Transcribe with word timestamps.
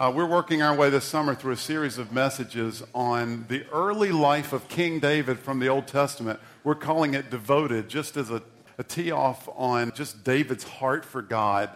Uh, 0.00 0.10
we're 0.10 0.24
working 0.24 0.62
our 0.62 0.74
way 0.74 0.88
this 0.88 1.04
summer 1.04 1.34
through 1.34 1.52
a 1.52 1.56
series 1.58 1.98
of 1.98 2.10
messages 2.10 2.82
on 2.94 3.44
the 3.48 3.66
early 3.70 4.10
life 4.10 4.54
of 4.54 4.66
King 4.66 4.98
David 4.98 5.38
from 5.38 5.58
the 5.58 5.68
Old 5.68 5.86
Testament. 5.86 6.40
We're 6.64 6.74
calling 6.74 7.12
it 7.12 7.28
Devoted, 7.28 7.90
just 7.90 8.16
as 8.16 8.30
a, 8.30 8.42
a 8.78 8.82
tee 8.82 9.10
off 9.10 9.46
on 9.54 9.92
just 9.94 10.24
David's 10.24 10.64
heart 10.64 11.04
for 11.04 11.20
God. 11.20 11.68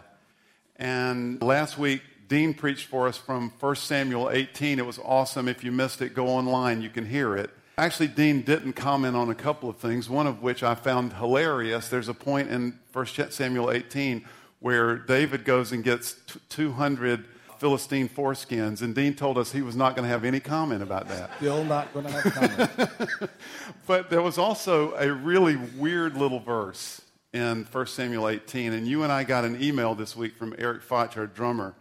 And 0.76 1.42
last 1.42 1.76
week, 1.76 2.00
Dean 2.26 2.54
preached 2.54 2.86
for 2.86 3.06
us 3.08 3.18
from 3.18 3.52
1 3.60 3.76
Samuel 3.76 4.30
18. 4.30 4.78
It 4.78 4.86
was 4.86 4.98
awesome. 5.04 5.46
If 5.46 5.62
you 5.62 5.70
missed 5.70 6.00
it, 6.00 6.14
go 6.14 6.28
online, 6.28 6.80
you 6.80 6.88
can 6.88 7.04
hear 7.04 7.36
it. 7.36 7.50
Actually, 7.76 8.08
Dean 8.08 8.40
didn't 8.40 8.72
comment 8.72 9.16
on 9.16 9.28
a 9.28 9.34
couple 9.34 9.68
of 9.68 9.76
things, 9.76 10.08
one 10.08 10.26
of 10.26 10.40
which 10.40 10.62
I 10.62 10.74
found 10.76 11.12
hilarious. 11.12 11.88
There's 11.88 12.08
a 12.08 12.14
point 12.14 12.48
in 12.48 12.78
1 12.90 13.06
Samuel 13.06 13.70
18 13.70 14.24
where 14.60 14.96
David 14.96 15.44
goes 15.44 15.72
and 15.72 15.84
gets 15.84 16.16
200 16.48 17.26
Philistine 17.60 18.08
foreskins, 18.08 18.82
and 18.82 18.94
Dean 18.94 19.14
told 19.14 19.38
us 19.38 19.52
he 19.52 19.62
was 19.62 19.76
not 19.76 19.96
going 19.96 20.04
to 20.04 20.08
have 20.08 20.24
any 20.24 20.40
comment 20.40 20.82
about 20.82 21.08
that. 21.08 21.30
Still 21.36 21.64
not 21.64 21.92
going 21.92 22.06
to 22.06 22.12
have 22.12 22.32
comment. 22.34 23.30
but 23.86 24.10
there 24.10 24.22
was 24.22 24.38
also 24.38 24.94
a 24.94 25.10
really 25.12 25.56
weird 25.56 26.16
little 26.16 26.40
verse 26.40 27.00
in 27.32 27.64
1 27.64 27.86
Samuel 27.86 28.28
18, 28.28 28.72
and 28.72 28.86
you 28.86 29.02
and 29.02 29.12
I 29.12 29.24
got 29.24 29.44
an 29.44 29.60
email 29.62 29.94
this 29.94 30.16
week 30.16 30.36
from 30.36 30.54
Eric 30.58 30.82
Foch, 30.82 31.16
our 31.16 31.26
drummer. 31.26 31.74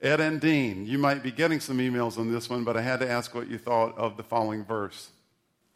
Ed 0.00 0.20
and 0.20 0.40
Dean, 0.40 0.86
you 0.86 0.98
might 0.98 1.22
be 1.22 1.30
getting 1.30 1.60
some 1.60 1.78
emails 1.78 2.18
on 2.18 2.32
this 2.32 2.50
one, 2.50 2.64
but 2.64 2.76
I 2.76 2.82
had 2.82 3.00
to 3.00 3.10
ask 3.10 3.34
what 3.34 3.48
you 3.48 3.58
thought 3.58 3.96
of 3.96 4.16
the 4.16 4.22
following 4.22 4.64
verse. 4.64 5.10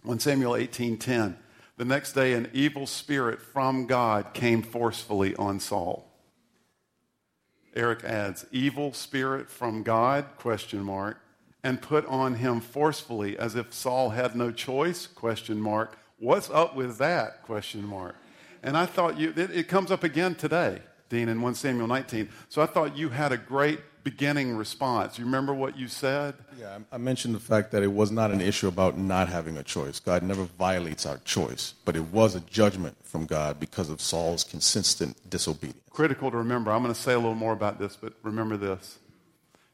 1 0.02 0.20
Samuel 0.20 0.55
18:10. 0.56 1.36
The 1.77 1.84
next 1.84 2.12
day 2.12 2.33
an 2.33 2.48
evil 2.52 2.86
spirit 2.86 3.41
from 3.41 3.86
God 3.86 4.33
came 4.33 4.62
forcefully 4.62 5.34
on 5.36 5.60
Saul. 5.60 6.05
Eric 7.76 8.02
adds, 8.04 8.46
evil 8.50 8.92
spirit 8.92 9.48
from 9.50 9.82
God, 9.82 10.24
question 10.38 10.82
mark, 10.82 11.18
and 11.62 11.80
put 11.82 12.06
on 12.06 12.34
him 12.34 12.60
forcefully 12.60 13.38
as 13.38 13.55
if 13.55 13.72
Saul 13.72 14.10
had 14.10 14.34
no 14.34 14.50
choice, 14.50 15.06
question 15.06 15.60
mark. 15.60 15.98
What's 16.18 16.48
up 16.50 16.74
with 16.74 16.98
that, 16.98 17.42
question 17.42 17.86
mark. 17.86 18.16
And 18.62 18.77
I 18.77 18.86
thought 18.86 19.18
you, 19.18 19.33
it, 19.36 19.50
it 19.50 19.68
comes 19.68 19.91
up 19.91 20.02
again 20.02 20.34
today, 20.34 20.80
Dean, 21.08 21.28
in 21.28 21.42
1 21.42 21.55
Samuel 21.55 21.86
19. 21.86 22.30
So 22.48 22.62
I 22.62 22.66
thought 22.66 22.96
you 22.96 23.10
had 23.10 23.30
a 23.30 23.36
great 23.36 23.80
beginning 24.06 24.56
response. 24.56 25.18
You 25.18 25.24
remember 25.24 25.52
what 25.52 25.76
you 25.76 25.88
said? 25.88 26.34
Yeah, 26.56 26.78
I 26.92 26.96
mentioned 26.96 27.34
the 27.34 27.40
fact 27.40 27.72
that 27.72 27.82
it 27.82 27.92
was 27.92 28.12
not 28.12 28.30
an 28.30 28.40
issue 28.40 28.68
about 28.68 28.96
not 28.96 29.28
having 29.28 29.56
a 29.56 29.64
choice. 29.64 29.98
God 29.98 30.22
never 30.22 30.44
violates 30.44 31.04
our 31.04 31.18
choice, 31.24 31.74
but 31.84 31.96
it 31.96 32.04
was 32.12 32.36
a 32.36 32.40
judgment 32.42 32.96
from 33.02 33.27
God 33.27 33.58
because 33.58 33.90
of 33.90 34.00
Saul's 34.00 34.44
consistent 34.44 35.28
disobedience. 35.28 35.82
Critical 35.90 36.30
to 36.30 36.36
remember. 36.36 36.70
I'm 36.70 36.84
going 36.84 36.94
to 36.94 37.00
say 37.00 37.14
a 37.14 37.18
little 37.18 37.34
more 37.34 37.52
about 37.52 37.80
this, 37.80 37.96
but 37.96 38.12
remember 38.22 38.56
this. 38.56 39.00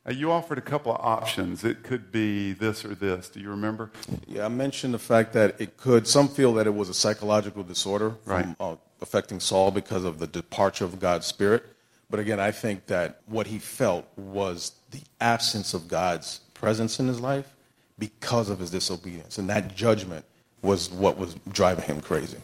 You 0.09 0.33
offered 0.33 0.57
a 0.57 0.63
couple 0.63 0.95
of 0.95 1.01
options. 1.05 1.63
It 1.63 1.83
could 1.83 2.11
be 2.11 2.55
this 2.55 2.87
or 2.87 2.95
this. 2.95 3.29
Do 3.29 3.39
you 3.39 3.51
remember? 3.51 3.93
Yeah, 4.27 4.47
I 4.47 4.49
mentioned 4.49 4.95
the 4.95 4.99
fact 4.99 5.35
that 5.35 5.61
it 5.61 5.77
could. 5.77 6.09
Some 6.09 6.29
feel 6.29 6.55
that 6.55 6.67
it 6.67 6.75
was 6.75 6.89
a 6.89 6.95
psychological 6.95 7.63
disorder 7.63 8.17
right. 8.25 8.47
uh, 8.59 8.77
affecting 9.03 9.41
Saul 9.41 9.71
because 9.71 10.05
of 10.05 10.19
the 10.19 10.27
departure 10.27 10.87
of 10.87 10.99
God's 10.99 11.27
Spirit. 11.27 11.67
But 12.13 12.21
again, 12.21 12.39
I 12.39 12.51
think 12.51 12.89
that 12.89 13.23
what 13.25 13.47
he 13.47 13.59
felt 13.59 14.07
was 14.19 14.73
the 14.91 15.01
absence 15.19 15.73
of 15.73 15.89
God's 15.89 16.41
presence 16.53 17.01
in 17.01 17.09
his 17.09 17.19
life 17.21 17.57
because 17.99 18.51
of 18.51 18.59
his 18.59 18.71
disobedience. 18.71 19.39
And 19.39 19.49
that 19.49 19.75
judgment 19.75 20.27
was 20.61 20.91
what 20.91 21.17
was 21.17 21.37
driving 21.51 21.87
him 21.87 22.03
crazy. 22.03 22.37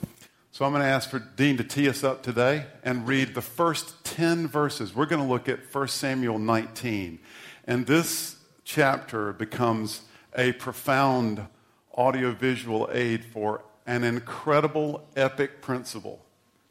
So 0.53 0.65
I'm 0.65 0.73
going 0.73 0.83
to 0.83 0.89
ask 0.89 1.11
for 1.11 1.19
Dean 1.19 1.59
to 1.59 1.65
tee 1.65 1.87
us 1.87 2.03
up 2.03 2.23
today 2.23 2.65
and 2.83 3.07
read 3.07 3.35
the 3.35 3.43
first 3.43 4.03
10 4.07 4.49
verses. 4.49 4.95
We're 4.95 5.05
going 5.05 5.21
to 5.21 5.29
look 5.29 5.51
at 5.51 5.59
1 5.71 5.89
Samuel 5.89 6.39
19. 6.39 7.19
And 7.67 7.87
this 7.87 8.37
chapter 8.65 9.35
becomes 9.35 10.01
a 10.35 10.53
profound 10.53 11.47
audiovisual 11.93 12.89
aid 12.91 13.23
for 13.23 13.61
an 13.87 14.03
incredible 14.03 15.07
epic 15.15 15.61
principle 15.61 16.25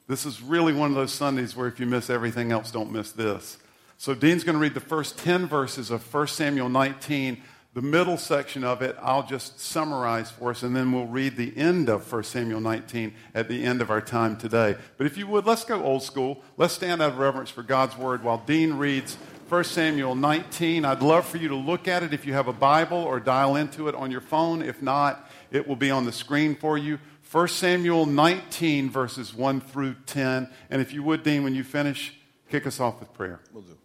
this 0.07 0.25
is 0.25 0.41
really 0.41 0.73
one 0.73 0.89
of 0.89 0.95
those 0.95 1.13
Sundays 1.13 1.55
where 1.55 1.67
if 1.67 1.79
you 1.79 1.85
miss 1.85 2.09
everything 2.09 2.51
else, 2.51 2.71
don't 2.71 2.91
miss 2.91 3.11
this. 3.11 3.57
So, 3.97 4.13
Dean's 4.13 4.43
going 4.43 4.53
to 4.53 4.59
read 4.59 4.75
the 4.75 4.79
first 4.79 5.17
10 5.17 5.47
verses 5.47 5.89
of 5.89 6.13
1 6.13 6.27
Samuel 6.27 6.69
19. 6.69 7.41
The 7.73 7.81
middle 7.81 8.17
section 8.17 8.63
of 8.63 8.81
it, 8.81 8.95
I'll 9.01 9.25
just 9.25 9.59
summarize 9.59 10.31
for 10.31 10.51
us, 10.51 10.63
and 10.63 10.75
then 10.75 10.91
we'll 10.91 11.05
read 11.05 11.35
the 11.35 11.55
end 11.57 11.89
of 11.89 12.11
1 12.11 12.23
Samuel 12.23 12.61
19 12.61 13.13
at 13.35 13.47
the 13.47 13.63
end 13.63 13.81
of 13.81 13.91
our 13.91 14.01
time 14.01 14.37
today. 14.37 14.75
But 14.97 15.07
if 15.07 15.17
you 15.17 15.27
would, 15.27 15.45
let's 15.45 15.63
go 15.63 15.83
old 15.83 16.03
school. 16.03 16.41
Let's 16.57 16.73
stand 16.73 17.01
out 17.01 17.11
of 17.11 17.17
reverence 17.17 17.49
for 17.49 17.61
God's 17.61 17.97
word 17.97 18.23
while 18.23 18.39
Dean 18.39 18.75
reads 18.75 19.15
1 19.49 19.63
Samuel 19.63 20.15
19. 20.15 20.85
I'd 20.85 21.01
love 21.01 21.27
for 21.27 21.37
you 21.37 21.49
to 21.49 21.55
look 21.55 21.87
at 21.87 22.03
it 22.03 22.13
if 22.13 22.25
you 22.25 22.33
have 22.33 22.47
a 22.47 22.53
Bible 22.53 22.97
or 22.97 23.19
dial 23.19 23.55
into 23.55 23.87
it 23.87 23.95
on 23.95 24.11
your 24.11 24.21
phone. 24.21 24.61
If 24.61 24.81
not, 24.81 25.29
it 25.51 25.67
will 25.67 25.75
be 25.75 25.91
on 25.91 26.05
the 26.05 26.11
screen 26.11 26.55
for 26.55 26.77
you. 26.77 26.99
1 27.29 27.47
Samuel 27.49 28.05
19, 28.05 28.89
verses 28.89 29.33
1 29.33 29.59
through 29.59 29.95
10. 30.05 30.49
And 30.69 30.81
if 30.81 30.93
you 30.93 31.03
would, 31.03 31.23
Dean, 31.23 31.43
when 31.43 31.55
you 31.55 31.63
finish, 31.65 32.13
kick 32.49 32.65
us 32.65 32.79
off 32.79 33.01
with 33.01 33.13
prayer. 33.13 33.41
We'll 33.51 33.63
do. 33.63 33.77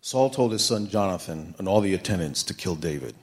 Saul 0.00 0.30
told 0.30 0.52
his 0.52 0.64
son 0.64 0.88
Jonathan 0.88 1.56
and 1.58 1.66
all 1.66 1.80
the 1.80 1.92
attendants 1.92 2.44
to 2.44 2.54
kill 2.54 2.76
David. 2.76 3.16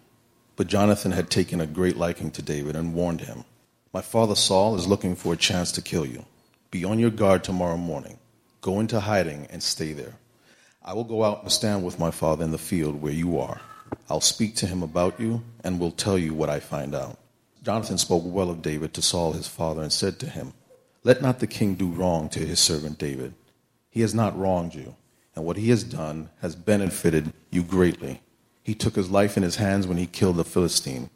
But 0.58 0.68
Jonathan 0.68 1.14
had 1.14 1.30
taken 1.30 1.62
a 1.62 1.68
great 1.68 1.96
liking 1.96 2.32
to 2.32 2.42
David 2.42 2.76
and 2.76 2.94
warned 2.94 3.22
him 3.22 3.46
My 3.94 4.02
father 4.02 4.36
Saul 4.36 4.76
is 4.76 4.88
looking 4.88 5.16
for 5.16 5.32
a 5.32 5.38
chance 5.38 5.72
to 5.74 5.82
kill 5.82 6.06
you. 6.06 6.26
Be 6.70 6.84
on 6.84 7.00
your 7.00 7.10
guard 7.10 7.46
tomorrow 7.46 7.78
morning. 7.78 8.20
Go 8.60 8.82
into 8.82 9.00
hiding 9.00 9.48
and 9.50 9.64
stay 9.64 9.94
there. 9.94 10.16
I 10.84 10.94
will 10.94 11.06
go 11.06 11.24
out 11.24 11.44
and 11.44 11.52
stand 11.52 11.86
with 11.86 11.98
my 11.98 12.12
father 12.12 12.44
in 12.44 12.52
the 12.52 12.58
field 12.58 13.02
where 13.02 13.14
you 13.14 13.40
are. 13.40 13.62
I'll 14.10 14.20
speak 14.20 14.56
to 14.56 14.68
him 14.68 14.84
about 14.84 15.18
you 15.18 15.44
and 15.64 15.80
will 15.80 15.92
tell 15.92 16.18
you 16.18 16.34
what 16.34 16.50
I 16.50 16.60
find 16.60 16.94
out. 16.94 17.18
Jonathan 17.68 17.98
spoke 17.98 18.24
well 18.26 18.50
of 18.50 18.62
David 18.62 18.94
to 18.94 19.02
Saul 19.02 19.34
his 19.34 19.50
father 19.50 19.82
and 19.82 19.92
said 19.92 20.20
to 20.20 20.30
him, 20.30 20.54
Let 21.04 21.22
not 21.22 21.40
the 21.40 21.48
king 21.48 21.76
do 21.76 21.90
wrong 21.90 22.30
to 22.30 22.40
his 22.40 22.62
servant 22.62 22.98
David. 22.98 23.34
He 23.90 24.00
has 24.00 24.16
not 24.16 24.40
wronged 24.40 24.74
you, 24.74 24.96
and 25.36 25.44
what 25.44 25.58
he 25.58 25.70
has 25.72 25.84
done 25.84 26.30
has 26.40 26.56
benefited 26.56 27.34
you 27.52 27.64
greatly. 27.64 28.22
He 28.64 28.74
took 28.74 28.96
his 28.96 29.10
life 29.12 29.36
in 29.36 29.44
his 29.44 29.58
hands 29.58 29.86
when 29.86 29.98
he 29.98 30.08
killed 30.08 30.38
the 30.38 30.46
Philistine. 30.46 31.10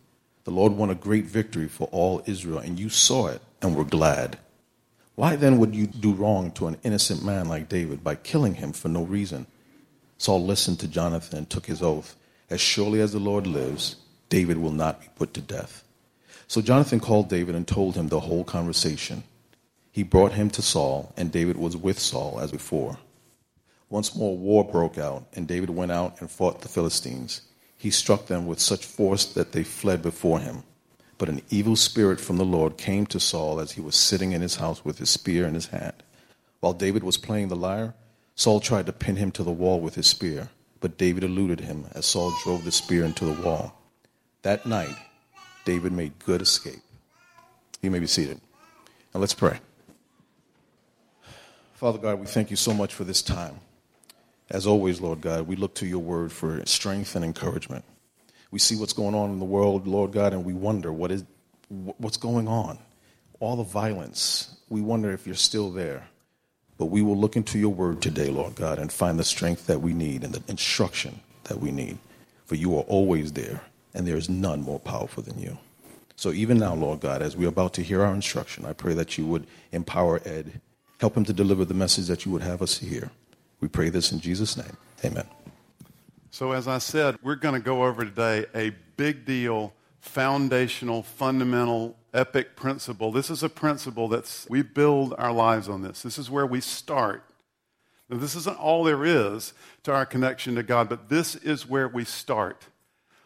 The 0.43 0.51
Lord 0.51 0.73
won 0.73 0.89
a 0.89 0.93
great 0.93 1.23
victory 1.23 1.69
for 1.69 1.87
all 1.89 2.21
Israel, 2.25 2.59
and 2.59 2.77
you 2.77 2.89
saw 2.89 3.27
it 3.27 3.41
and 3.61 3.73
were 3.73 3.85
glad. 3.85 4.37
Why 5.15 5.37
then 5.37 5.57
would 5.57 5.73
you 5.73 5.87
do 5.87 6.11
wrong 6.11 6.51
to 6.55 6.67
an 6.67 6.75
innocent 6.83 7.23
man 7.23 7.47
like 7.47 7.69
David 7.69 8.03
by 8.03 8.15
killing 8.15 8.55
him 8.55 8.73
for 8.73 8.89
no 8.89 9.03
reason? 9.03 9.47
Saul 10.17 10.45
listened 10.45 10.81
to 10.81 10.89
Jonathan 10.89 11.37
and 11.37 11.49
took 11.49 11.67
his 11.67 11.81
oath. 11.81 12.17
As 12.49 12.59
surely 12.59 12.99
as 12.99 13.13
the 13.13 13.19
Lord 13.19 13.47
lives, 13.47 13.95
David 14.27 14.57
will 14.57 14.73
not 14.73 14.99
be 14.99 15.07
put 15.15 15.33
to 15.35 15.39
death. 15.39 15.85
So 16.51 16.61
Jonathan 16.61 16.99
called 16.99 17.29
David 17.29 17.55
and 17.55 17.65
told 17.65 17.95
him 17.95 18.09
the 18.09 18.19
whole 18.19 18.43
conversation. 18.43 19.23
He 19.93 20.03
brought 20.03 20.33
him 20.33 20.49
to 20.49 20.61
Saul, 20.61 21.13
and 21.15 21.31
David 21.31 21.55
was 21.55 21.77
with 21.77 21.97
Saul 21.97 22.41
as 22.41 22.51
before. 22.51 22.97
Once 23.89 24.17
more, 24.17 24.37
war 24.37 24.65
broke 24.65 24.97
out, 24.97 25.23
and 25.31 25.47
David 25.47 25.69
went 25.69 25.93
out 25.93 26.19
and 26.19 26.29
fought 26.29 26.59
the 26.59 26.67
Philistines. 26.67 27.39
He 27.77 27.89
struck 27.89 28.27
them 28.27 28.47
with 28.47 28.59
such 28.59 28.85
force 28.85 29.23
that 29.27 29.53
they 29.53 29.63
fled 29.63 30.01
before 30.01 30.41
him. 30.41 30.63
But 31.17 31.29
an 31.29 31.41
evil 31.49 31.77
spirit 31.77 32.19
from 32.19 32.35
the 32.35 32.43
Lord 32.43 32.75
came 32.75 33.05
to 33.05 33.19
Saul 33.21 33.61
as 33.61 33.71
he 33.71 33.79
was 33.79 33.95
sitting 33.95 34.33
in 34.33 34.41
his 34.41 34.57
house 34.57 34.83
with 34.83 34.97
his 34.97 35.09
spear 35.09 35.47
in 35.47 35.53
his 35.53 35.67
hand. 35.67 36.03
While 36.59 36.73
David 36.73 37.05
was 37.05 37.15
playing 37.15 37.47
the 37.47 37.55
lyre, 37.55 37.93
Saul 38.35 38.59
tried 38.59 38.87
to 38.87 38.91
pin 38.91 39.15
him 39.15 39.31
to 39.31 39.43
the 39.43 39.53
wall 39.53 39.79
with 39.79 39.95
his 39.95 40.07
spear, 40.07 40.49
but 40.81 40.97
David 40.97 41.23
eluded 41.23 41.61
him 41.61 41.85
as 41.95 42.05
Saul 42.05 42.33
drove 42.43 42.65
the 42.65 42.73
spear 42.73 43.05
into 43.05 43.23
the 43.23 43.41
wall. 43.41 43.81
That 44.41 44.65
night, 44.65 44.97
David 45.65 45.91
made 45.91 46.17
good 46.19 46.41
escape. 46.41 46.81
You 47.81 47.91
may 47.91 47.99
be 47.99 48.07
seated. 48.07 48.39
And 49.13 49.21
let's 49.21 49.33
pray. 49.33 49.59
Father 51.73 51.97
God, 51.97 52.19
we 52.19 52.27
thank 52.27 52.49
you 52.49 52.55
so 52.55 52.73
much 52.73 52.93
for 52.93 53.03
this 53.03 53.21
time. 53.21 53.59
As 54.49 54.67
always, 54.67 55.01
Lord 55.01 55.21
God, 55.21 55.47
we 55.47 55.55
look 55.55 55.73
to 55.75 55.85
your 55.85 55.99
word 55.99 56.31
for 56.31 56.63
strength 56.65 57.15
and 57.15 57.25
encouragement. 57.25 57.83
We 58.51 58.59
see 58.59 58.75
what's 58.75 58.93
going 58.93 59.15
on 59.15 59.31
in 59.31 59.39
the 59.39 59.45
world, 59.45 59.87
Lord 59.87 60.11
God, 60.11 60.33
and 60.33 60.43
we 60.43 60.53
wonder 60.53 60.91
what 60.91 61.11
is 61.11 61.23
what's 61.69 62.17
going 62.17 62.47
on. 62.47 62.77
All 63.39 63.55
the 63.55 63.63
violence. 63.63 64.55
We 64.69 64.81
wonder 64.81 65.11
if 65.11 65.25
you're 65.25 65.35
still 65.35 65.71
there. 65.71 66.07
But 66.77 66.87
we 66.87 67.01
will 67.01 67.17
look 67.17 67.35
into 67.35 67.57
your 67.57 67.73
word 67.73 68.01
today, 68.01 68.29
Lord 68.29 68.55
God, 68.55 68.77
and 68.77 68.91
find 68.91 69.17
the 69.17 69.23
strength 69.23 69.67
that 69.67 69.81
we 69.81 69.93
need 69.93 70.23
and 70.23 70.33
the 70.33 70.43
instruction 70.51 71.21
that 71.45 71.59
we 71.59 71.71
need. 71.71 71.97
For 72.45 72.55
you 72.55 72.75
are 72.75 72.83
always 72.83 73.31
there 73.31 73.61
and 73.93 74.07
there 74.07 74.17
is 74.17 74.29
none 74.29 74.61
more 74.61 74.79
powerful 74.79 75.23
than 75.23 75.39
you. 75.39 75.57
So 76.15 76.31
even 76.31 76.59
now, 76.59 76.75
Lord 76.75 76.99
God, 76.99 77.21
as 77.21 77.35
we're 77.35 77.49
about 77.49 77.73
to 77.73 77.81
hear 77.81 78.03
our 78.03 78.13
instruction, 78.13 78.65
I 78.65 78.73
pray 78.73 78.93
that 78.93 79.17
you 79.17 79.25
would 79.25 79.47
empower 79.71 80.21
Ed, 80.23 80.61
help 80.99 81.17
him 81.17 81.25
to 81.25 81.33
deliver 81.33 81.65
the 81.65 81.73
message 81.73 82.07
that 82.07 82.25
you 82.25 82.31
would 82.31 82.43
have 82.43 82.61
us 82.61 82.77
hear. 82.77 83.09
We 83.59 83.67
pray 83.67 83.89
this 83.89 84.11
in 84.11 84.19
Jesus' 84.19 84.55
name. 84.55 84.77
Amen. 85.03 85.25
So, 86.29 86.51
as 86.51 86.67
I 86.67 86.77
said, 86.77 87.17
we're 87.21 87.35
going 87.35 87.55
to 87.55 87.65
go 87.65 87.83
over 87.83 88.05
today 88.05 88.45
a 88.55 88.71
big 88.97 89.25
deal, 89.25 89.73
foundational, 89.99 91.03
fundamental, 91.03 91.97
epic 92.13 92.55
principle. 92.55 93.11
This 93.11 93.29
is 93.29 93.43
a 93.43 93.49
principle 93.49 94.07
that's, 94.07 94.47
we 94.49 94.61
build 94.61 95.13
our 95.17 95.31
lives 95.31 95.67
on 95.67 95.81
this. 95.81 96.01
This 96.01 96.17
is 96.17 96.29
where 96.29 96.45
we 96.45 96.61
start. 96.61 97.23
Now, 98.09 98.17
this 98.17 98.35
isn't 98.35 98.59
all 98.59 98.83
there 98.83 99.05
is 99.05 99.53
to 99.83 99.93
our 99.93 100.05
connection 100.05 100.55
to 100.55 100.63
God, 100.63 100.89
but 100.89 101.09
this 101.09 101.35
is 101.35 101.67
where 101.67 101.87
we 101.87 102.03
start. 102.05 102.67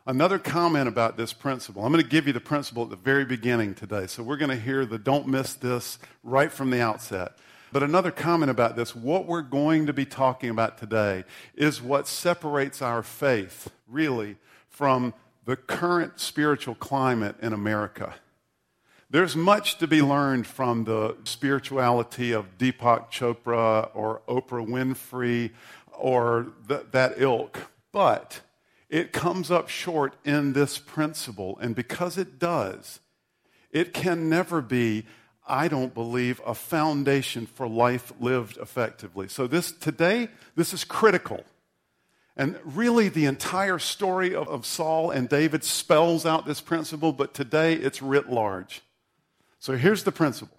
Another 0.07 0.38
comment 0.38 0.88
about 0.88 1.18
this 1.18 1.34
principle. 1.34 1.84
I'm 1.84 1.92
going 1.92 2.04
to 2.04 2.07
give 2.07 2.28
you 2.28 2.34
the 2.34 2.40
principle 2.40 2.84
at 2.84 2.92
the 2.92 2.96
very 2.96 3.25
beginning 3.25 3.74
today. 3.74 4.06
So 4.06 4.22
we're 4.22 4.38
going 4.38 4.52
to 4.52 4.56
hear 4.56 4.86
the 4.86 5.00
don't 5.00 5.28
miss 5.28 5.56
this 5.56 5.98
right 6.24 6.52
from 6.52 6.69
the 6.69 6.80
outset. 6.80 7.40
But 7.72 7.81
another 7.81 8.12
comment 8.12 8.52
about 8.52 8.75
this 8.75 8.96
what 8.96 9.25
we're 9.25 9.42
going 9.42 9.88
to 9.88 9.94
be 9.94 10.06
talking 10.06 10.52
about 10.52 10.78
today 10.78 11.24
is 11.56 11.81
what 11.81 12.07
separates 12.07 12.84
our 12.84 13.02
faith, 13.02 13.72
really, 13.88 14.38
from 14.69 15.16
the 15.46 15.56
current 15.56 16.19
spiritual 16.19 16.75
climate 16.75 17.36
in 17.42 17.52
America. 17.52 18.13
There's 19.10 19.36
much 19.36 19.80
to 19.80 19.88
be 19.88 20.04
learned 20.04 20.46
from 20.46 20.84
the 20.84 21.18
spirituality 21.24 22.31
of 22.31 22.60
Deepak 22.60 23.12
Chopra 23.12 23.90
or 23.96 24.22
Oprah 24.28 24.68
Winfrey 24.68 25.50
or 25.98 26.52
th- 26.68 26.86
that 26.92 27.16
ilk. 27.18 27.60
But 27.92 28.42
it 28.89 29.11
comes 29.11 29.51
up 29.51 29.69
short 29.69 30.15
in 30.23 30.53
this 30.53 30.77
principle. 30.77 31.57
And 31.59 31.75
because 31.75 32.17
it 32.17 32.39
does, 32.39 32.99
it 33.71 33.93
can 33.93 34.29
never 34.29 34.61
be, 34.61 35.05
I 35.47 35.67
don't 35.67 35.93
believe, 35.93 36.39
a 36.45 36.55
foundation 36.55 37.45
for 37.45 37.67
life 37.67 38.13
lived 38.19 38.57
effectively. 38.57 39.27
So, 39.27 39.47
this 39.47 39.71
today, 39.71 40.29
this 40.55 40.73
is 40.73 40.83
critical. 40.83 41.43
And 42.37 42.57
really, 42.63 43.09
the 43.09 43.25
entire 43.25 43.79
story 43.79 44.35
of, 44.35 44.47
of 44.49 44.65
Saul 44.65 45.09
and 45.09 45.29
David 45.29 45.63
spells 45.63 46.25
out 46.25 46.45
this 46.45 46.61
principle, 46.61 47.13
but 47.13 47.33
today 47.33 47.73
it's 47.73 48.01
writ 48.01 48.29
large. 48.29 48.81
So, 49.59 49.75
here's 49.75 50.03
the 50.03 50.11
principle 50.11 50.57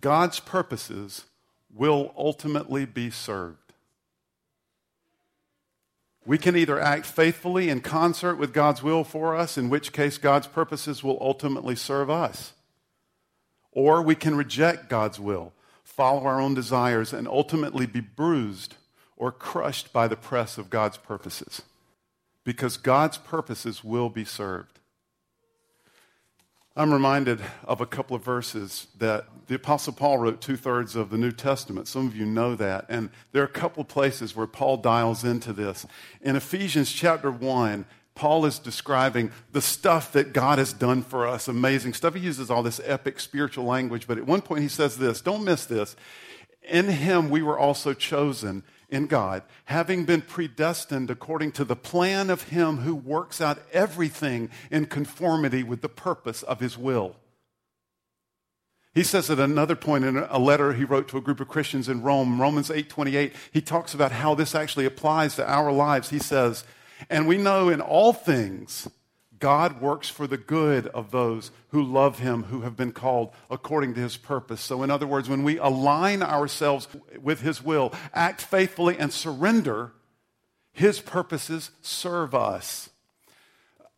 God's 0.00 0.40
purposes 0.40 1.24
will 1.72 2.12
ultimately 2.16 2.86
be 2.86 3.10
served. 3.10 3.67
We 6.28 6.36
can 6.36 6.56
either 6.56 6.78
act 6.78 7.06
faithfully 7.06 7.70
in 7.70 7.80
concert 7.80 8.36
with 8.36 8.52
God's 8.52 8.82
will 8.82 9.02
for 9.02 9.34
us, 9.34 9.56
in 9.56 9.70
which 9.70 9.94
case 9.94 10.18
God's 10.18 10.46
purposes 10.46 11.02
will 11.02 11.16
ultimately 11.22 11.74
serve 11.74 12.10
us. 12.10 12.52
Or 13.72 14.02
we 14.02 14.14
can 14.14 14.36
reject 14.36 14.90
God's 14.90 15.18
will, 15.18 15.54
follow 15.82 16.26
our 16.26 16.38
own 16.38 16.52
desires, 16.52 17.14
and 17.14 17.26
ultimately 17.26 17.86
be 17.86 18.02
bruised 18.02 18.74
or 19.16 19.32
crushed 19.32 19.90
by 19.90 20.06
the 20.06 20.16
press 20.16 20.58
of 20.58 20.68
God's 20.68 20.98
purposes. 20.98 21.62
Because 22.44 22.76
God's 22.76 23.16
purposes 23.16 23.82
will 23.82 24.10
be 24.10 24.26
served. 24.26 24.77
I'm 26.78 26.92
reminded 26.92 27.40
of 27.64 27.80
a 27.80 27.86
couple 27.86 28.14
of 28.14 28.22
verses 28.22 28.86
that 28.98 29.24
the 29.48 29.56
Apostle 29.56 29.92
Paul 29.92 30.18
wrote 30.18 30.40
two 30.40 30.56
thirds 30.56 30.94
of 30.94 31.10
the 31.10 31.18
New 31.18 31.32
Testament. 31.32 31.88
Some 31.88 32.06
of 32.06 32.14
you 32.14 32.24
know 32.24 32.54
that. 32.54 32.86
And 32.88 33.10
there 33.32 33.42
are 33.42 33.46
a 33.46 33.48
couple 33.48 33.80
of 33.80 33.88
places 33.88 34.36
where 34.36 34.46
Paul 34.46 34.76
dials 34.76 35.24
into 35.24 35.52
this. 35.52 35.86
In 36.22 36.36
Ephesians 36.36 36.92
chapter 36.92 37.32
1, 37.32 37.84
Paul 38.14 38.46
is 38.46 38.60
describing 38.60 39.32
the 39.50 39.60
stuff 39.60 40.12
that 40.12 40.32
God 40.32 40.58
has 40.58 40.72
done 40.72 41.02
for 41.02 41.26
us, 41.26 41.48
amazing 41.48 41.94
stuff. 41.94 42.14
He 42.14 42.20
uses 42.20 42.48
all 42.48 42.62
this 42.62 42.80
epic 42.84 43.18
spiritual 43.18 43.64
language, 43.64 44.06
but 44.06 44.16
at 44.16 44.26
one 44.26 44.40
point 44.40 44.62
he 44.62 44.68
says 44.68 44.98
this 44.98 45.20
don't 45.20 45.42
miss 45.42 45.66
this. 45.66 45.96
In 46.62 46.86
him 46.86 47.28
we 47.28 47.42
were 47.42 47.58
also 47.58 47.92
chosen 47.92 48.62
in 48.88 49.06
God, 49.06 49.42
having 49.66 50.04
been 50.04 50.22
predestined 50.22 51.10
according 51.10 51.52
to 51.52 51.64
the 51.64 51.76
plan 51.76 52.30
of 52.30 52.44
Him 52.44 52.78
who 52.78 52.94
works 52.94 53.40
out 53.40 53.58
everything 53.72 54.50
in 54.70 54.86
conformity 54.86 55.62
with 55.62 55.82
the 55.82 55.88
purpose 55.88 56.42
of 56.42 56.60
His 56.60 56.78
will. 56.78 57.16
He 58.94 59.04
says 59.04 59.30
at 59.30 59.38
another 59.38 59.76
point 59.76 60.04
in 60.04 60.16
a 60.16 60.38
letter 60.38 60.72
he 60.72 60.84
wrote 60.84 61.08
to 61.08 61.18
a 61.18 61.20
group 61.20 61.38
of 61.38 61.48
Christians 61.48 61.88
in 61.88 62.02
Rome, 62.02 62.40
Romans 62.40 62.70
8:28, 62.70 63.32
he 63.52 63.60
talks 63.60 63.94
about 63.94 64.10
how 64.10 64.34
this 64.34 64.54
actually 64.54 64.86
applies 64.86 65.36
to 65.36 65.48
our 65.48 65.70
lives. 65.70 66.10
He 66.10 66.18
says, 66.18 66.64
"And 67.08 67.28
we 67.28 67.38
know 67.38 67.68
in 67.68 67.80
all 67.80 68.12
things 68.12 68.88
God 69.38 69.80
works 69.80 70.08
for 70.08 70.26
the 70.26 70.36
good 70.36 70.86
of 70.88 71.10
those 71.10 71.50
who 71.68 71.82
love 71.82 72.18
him, 72.18 72.44
who 72.44 72.62
have 72.62 72.76
been 72.76 72.92
called 72.92 73.30
according 73.50 73.94
to 73.94 74.00
his 74.00 74.16
purpose. 74.16 74.60
So, 74.60 74.82
in 74.82 74.90
other 74.90 75.06
words, 75.06 75.28
when 75.28 75.44
we 75.44 75.58
align 75.58 76.22
ourselves 76.22 76.88
with 77.20 77.40
his 77.40 77.62
will, 77.62 77.92
act 78.14 78.40
faithfully, 78.40 78.96
and 78.98 79.12
surrender, 79.12 79.92
his 80.72 81.00
purposes 81.00 81.70
serve 81.82 82.34
us. 82.34 82.90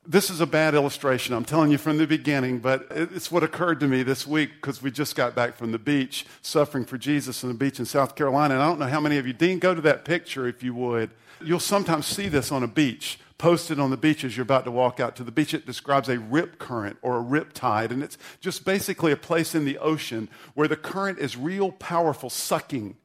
This 0.07 0.31
is 0.31 0.41
a 0.41 0.47
bad 0.47 0.75
illustration. 0.75 1.35
I'm 1.35 1.45
telling 1.45 1.71
you 1.71 1.79
from 1.79 1.99
the 1.99 2.07
beginning, 2.07 2.59
but 2.59 2.87
it's 2.91 3.31
what 3.31 3.43
occurred 3.43 3.81
to 3.81 3.87
me 3.87 4.03
this 4.03 4.27
week 4.27 4.51
because 4.55 4.83
we 4.83 4.91
just 4.91 5.15
got 5.15 5.35
back 5.35 5.57
from 5.57 5.73
the 5.73 5.79
beach, 5.79 6.27
suffering 6.41 6.87
for 6.87 6.97
Jesus 6.97 7.45
on 7.45 7.51
the 7.51 7.57
beach 7.57 7.79
in 7.79 7.85
South 7.85 8.17
Carolina. 8.17 8.55
And 8.55 8.63
I 8.63 8.67
don't 8.67 8.79
know 8.79 8.87
how 8.87 9.01
many 9.01 9.19
of 9.19 9.27
you, 9.27 9.35
Dean, 9.35 9.59
go 9.59 9.75
to 9.75 9.81
that 9.83 10.05
picture 10.05 10.49
if 10.49 10.63
you 10.63 10.75
would. 10.75 11.11
You'll 11.43 11.61
sometimes 11.61 12.07
see 12.07 12.29
this 12.29 12.51
on 12.51 12.63
a 12.63 12.67
beach 12.67 13.19
posted 13.41 13.81
on 13.81 13.89
the 13.89 13.97
beach 13.97 14.23
as 14.23 14.37
you're 14.37 14.43
about 14.43 14.67
to 14.67 14.71
walk 14.71 15.01
out 15.01 15.17
to 15.17 15.25
the 15.25 15.33
beach. 15.33 15.55
It 15.55 15.65
describes 15.65 16.11
a 16.11 16.19
rip 16.19 16.59
current 16.59 16.99
or 17.01 17.17
a 17.17 17.21
rip 17.21 17.55
tide, 17.55 17.91
and 17.91 18.03
it's 18.03 18.19
just 18.39 18.67
basically 18.67 19.13
a 19.13 19.17
place 19.17 19.55
in 19.55 19.65
the 19.65 19.79
ocean 19.79 20.29
where 20.53 20.69
the 20.69 20.77
current 20.77 21.19
is 21.19 21.39
real 21.39 21.73
powerful, 21.73 22.29
sucking, 22.29 22.97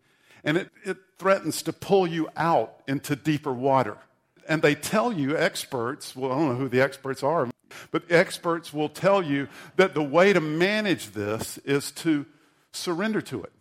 and 0.43 0.57
it, 0.57 0.69
it 0.83 0.97
threatens 1.17 1.61
to 1.61 1.71
pull 1.71 2.05
you 2.05 2.27
out 2.35 2.81
into 2.85 3.15
deeper 3.15 3.53
water. 3.53 3.97
And 4.45 4.61
they 4.61 4.75
tell 4.75 5.13
you, 5.13 5.37
experts, 5.37 6.17
well, 6.17 6.33
I 6.33 6.35
don't 6.35 6.49
know 6.49 6.55
who 6.55 6.67
the 6.67 6.81
experts 6.81 7.23
are, 7.23 7.49
but 7.91 8.03
experts 8.11 8.73
will 8.73 8.89
tell 8.89 9.23
you 9.23 9.47
that 9.77 9.93
the 9.93 10.03
way 10.03 10.33
to 10.33 10.41
manage 10.41 11.11
this 11.11 11.57
is 11.59 11.91
to 11.91 12.25
surrender 12.73 13.21
to 13.21 13.41
it, 13.41 13.53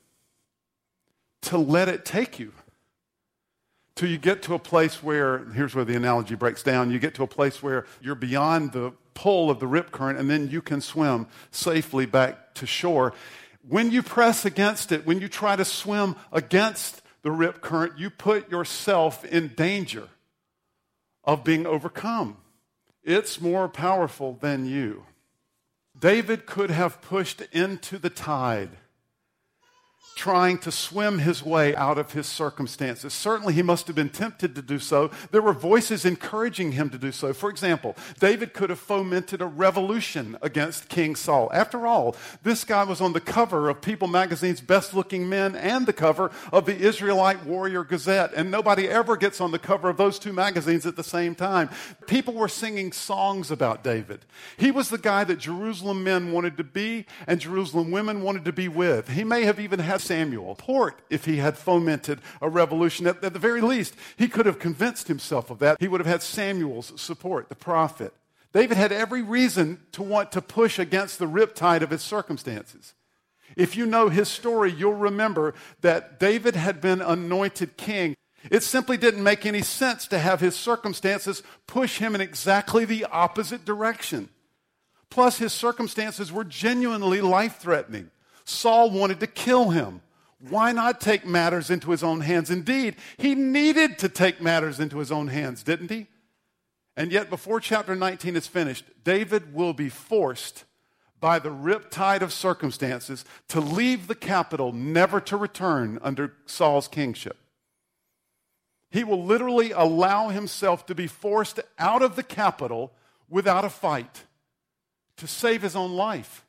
to 1.43 1.57
let 1.57 1.89
it 1.89 2.05
take 2.05 2.41
you 2.41 2.53
till 3.95 4.09
you 4.09 4.19
get 4.19 4.43
to 4.43 4.55
a 4.55 4.59
place 4.59 5.03
where, 5.03 5.45
here's 5.53 5.75
where 5.75 5.85
the 5.85 5.95
analogy 5.95 6.35
breaks 6.35 6.63
down, 6.63 6.91
you 6.91 6.99
get 6.99 7.15
to 7.15 7.23
a 7.23 7.29
place 7.29 7.63
where 7.63 7.87
you're 8.01 8.15
beyond 8.15 8.73
the 8.73 8.93
pull 9.15 9.51
of 9.51 9.61
the 9.61 9.67
rip 9.67 9.93
current 9.93 10.19
and 10.19 10.29
then 10.29 10.49
you 10.49 10.61
can 10.61 10.81
swim 10.81 11.27
safely 11.51 12.05
back 12.07 12.55
to 12.55 12.67
shore. 12.67 13.15
When 13.67 13.91
you 13.91 14.03
press 14.03 14.45
against 14.45 14.93
it, 14.93 15.07
when 15.07 15.21
you 15.21 15.29
try 15.29 15.57
to 15.57 15.65
swim 15.65 16.17
against 16.33 17.03
the 17.23 17.31
rip 17.31 17.61
current, 17.61 17.99
you 17.99 18.11
put 18.11 18.51
yourself 18.51 19.25
in 19.25 19.49
danger 19.49 20.09
of 21.23 21.45
being 21.45 21.67
overcome. 21.67 22.37
It's 23.03 23.41
more 23.41 23.69
powerful 23.69 24.37
than 24.41 24.67
you. 24.67 25.05
David 25.99 26.45
could 26.45 26.71
have 26.71 27.01
pushed 27.01 27.41
into 27.53 27.99
the 27.99 28.11
tide 28.11 28.71
trying 30.15 30.59
to 30.59 30.71
swim 30.71 31.19
his 31.19 31.43
way 31.43 31.75
out 31.75 31.99
of 31.99 32.13
his 32.13 32.27
circumstances. 32.27 33.13
Certainly, 33.13 33.55
he 33.55 33.63
must 33.63 33.87
have 33.89 33.97
been 33.97 34.09
tempted 34.09 34.55
to 34.55 34.63
do 34.63 34.79
so. 34.79 35.11
There 35.33 35.43
were 35.43 35.53
voices 35.53 36.05
encouraging 36.05 36.73
him 36.73 36.91
to 36.91 36.99
do 36.99 37.11
so. 37.11 37.33
For 37.33 37.51
example, 37.51 37.97
David 38.21 38.55
could 38.55 38.71
have 38.71 38.79
fomented 38.79 39.41
a 39.41 39.47
revolution 39.47 40.39
against 40.41 40.89
King 40.89 41.17
Saul. 41.17 41.51
After 41.53 41.87
all, 41.87 42.17
this 42.43 42.65
guy 42.65 42.85
was 42.85 43.01
on 43.01 43.13
the 43.13 43.21
cover 43.21 43.69
of 43.69 43.81
People 43.81 44.09
magazine's 44.09 44.61
best 44.61 44.95
looking 44.95 45.29
men 45.29 45.57
and 45.57 45.87
the 45.87 45.93
cover 45.93 46.31
of 46.53 46.65
the 46.65 46.77
Israelite 46.77 47.45
Warrior 47.45 47.85
Gazette, 47.85 48.33
and 48.35 48.51
nobody 48.51 48.89
ever 48.89 49.17
gets 49.17 49.41
on 49.41 49.51
the 49.51 49.59
cover 49.59 49.89
of 49.89 49.97
those 49.97 50.19
two 50.19 50.33
magazines 50.33 50.87
at 50.87 50.97
the 50.97 51.05
same 51.05 51.35
time. 51.35 51.69
People 52.07 52.35
were 52.35 52.49
singing 52.49 52.93
songs 52.93 53.51
about 53.51 53.83
David. 53.83 54.25
He 54.57 54.71
was 54.71 54.91
the 54.91 54.99
guy 54.99 55.25
that 55.25 55.39
Jerusalem 55.39 56.05
men 56.05 56.33
wanted 56.33 56.57
to 56.59 56.65
be 56.65 57.07
and 57.27 57.41
Jerusalem 57.41 57.91
women 57.91 58.23
wanted 58.23 58.45
to 58.45 58.53
be 58.53 58.69
with. 58.69 59.09
He 59.09 59.25
may 59.25 59.45
have 59.45 59.59
even 59.59 59.81
had 59.81 59.94
Samuel 60.01 60.55
port 60.55 61.01
if 61.11 61.25
he 61.25 61.37
had 61.37 61.57
fomented 61.57 62.21
a 62.41 62.49
revolution. 62.49 63.07
At, 63.07 63.23
at 63.23 63.33
the 63.33 63.39
very 63.39 63.61
least, 63.61 63.95
he 64.17 64.29
could 64.29 64.47
have 64.47 64.59
convinced 64.59 65.09
himself 65.09 65.51
of 65.51 65.59
that. 65.61 65.79
He 65.81 65.89
would 65.89 66.01
have 66.01 66.07
had 66.07 66.23
Samuel's 66.23 66.93
support, 67.01 67.49
the 67.49 67.55
prophet. 67.55 68.13
David 68.53 68.77
had 68.77 68.93
every 68.93 69.23
reason 69.23 69.81
to 69.93 70.03
want 70.03 70.31
to 70.33 70.41
push 70.41 70.79
against 70.79 71.19
the 71.19 71.27
riptide 71.27 71.83
of 71.83 71.91
his 71.91 72.03
circumstances. 72.03 72.95
If 73.57 73.77
you 73.77 73.85
know 73.87 74.09
his 74.09 74.29
story, 74.29 74.73
you'll 74.73 74.95
remember 74.95 75.55
that 75.81 76.19
David 76.19 76.57
had 76.57 76.81
been 76.81 77.01
anointed 77.01 77.77
king. 77.77 78.15
It 78.51 78.63
simply 78.63 78.97
didn't 78.97 79.23
make 79.23 79.47
any 79.47 79.63
sense 79.63 80.07
to 80.09 80.19
have 80.19 80.41
his 80.41 80.55
circumstances 80.55 81.43
push 81.67 81.99
him 81.99 82.15
in 82.15 82.21
exactly 82.21 82.85
the 82.85 83.05
opposite 83.07 83.65
direction. 83.65 84.29
Plus, 85.11 85.39
his 85.39 85.53
circumstances 85.53 86.33
were 86.33 86.45
genuinely 86.45 87.21
life 87.21 87.59
threatening. 87.59 88.11
Saul 88.45 88.91
wanted 88.91 89.21
to 89.21 89.27
kill 89.27 89.71
him. 89.71 90.03
Why 90.39 90.73
not 90.73 91.01
take 91.01 91.27
matters 91.27 91.71
into 91.71 91.91
his 91.91 92.03
own 92.03 92.21
hands? 92.21 92.51
Indeed, 92.51 92.97
he 93.17 93.35
needed 93.35 93.99
to 94.01 94.09
take 94.09 94.41
matters 94.41 94.79
into 94.79 94.99
his 94.99 95.11
own 95.11 95.29
hands, 95.29 95.63
didn't 95.63 95.91
he? 95.91 96.07
And 96.97 97.11
yet, 97.11 97.31
before 97.31 97.61
chapter 97.61 97.95
19 97.95 98.37
is 98.37 98.47
finished, 98.47 98.85
David 99.03 99.55
will 99.55 99.73
be 99.73 99.89
forced 99.89 100.65
by 101.19 101.39
the 101.39 101.49
riptide 101.49 102.21
of 102.21 102.33
circumstances 102.33 103.25
to 103.49 103.61
leave 103.61 104.07
the 104.07 104.15
capital, 104.15 104.73
never 104.73 105.21
to 105.23 105.37
return 105.37 105.99
under 106.03 106.35
Saul's 106.45 106.87
kingship. 106.87 107.39
He 108.91 109.03
will 109.03 109.25
literally 109.25 109.73
allow 109.73 110.29
himself 110.29 110.87
to 110.87 110.95
be 110.95 111.07
forced 111.07 111.59
out 111.79 112.03
of 112.03 112.15
the 112.15 112.23
capital 112.23 112.93
without 113.29 113.65
a 113.65 113.71
fight 113.71 114.25
to 115.17 115.27
save 115.27 115.63
his 115.63 115.75
own 115.75 115.93
life. 115.93 116.44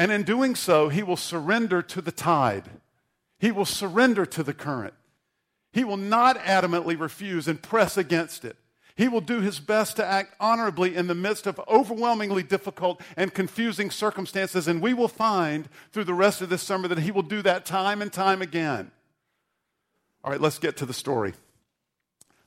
And 0.00 0.10
in 0.10 0.22
doing 0.22 0.54
so, 0.54 0.88
he 0.88 1.02
will 1.02 1.18
surrender 1.18 1.82
to 1.82 2.00
the 2.00 2.10
tide. 2.10 2.70
He 3.38 3.52
will 3.52 3.66
surrender 3.66 4.24
to 4.24 4.42
the 4.42 4.54
current. 4.54 4.94
He 5.74 5.84
will 5.84 5.98
not 5.98 6.38
adamantly 6.38 6.98
refuse 6.98 7.46
and 7.46 7.62
press 7.62 7.98
against 7.98 8.46
it. 8.46 8.56
He 8.96 9.08
will 9.08 9.20
do 9.20 9.42
his 9.42 9.60
best 9.60 9.96
to 9.96 10.06
act 10.06 10.36
honorably 10.40 10.96
in 10.96 11.06
the 11.06 11.14
midst 11.14 11.46
of 11.46 11.60
overwhelmingly 11.68 12.42
difficult 12.42 13.02
and 13.14 13.34
confusing 13.34 13.90
circumstances. 13.90 14.66
And 14.66 14.80
we 14.80 14.94
will 14.94 15.06
find 15.06 15.68
through 15.92 16.04
the 16.04 16.14
rest 16.14 16.40
of 16.40 16.48
this 16.48 16.62
summer 16.62 16.88
that 16.88 17.00
he 17.00 17.10
will 17.10 17.20
do 17.20 17.42
that 17.42 17.66
time 17.66 18.00
and 18.00 18.10
time 18.10 18.40
again. 18.40 18.90
All 20.24 20.30
right, 20.30 20.40
let's 20.40 20.58
get 20.58 20.78
to 20.78 20.86
the 20.86 20.94
story. 20.94 21.34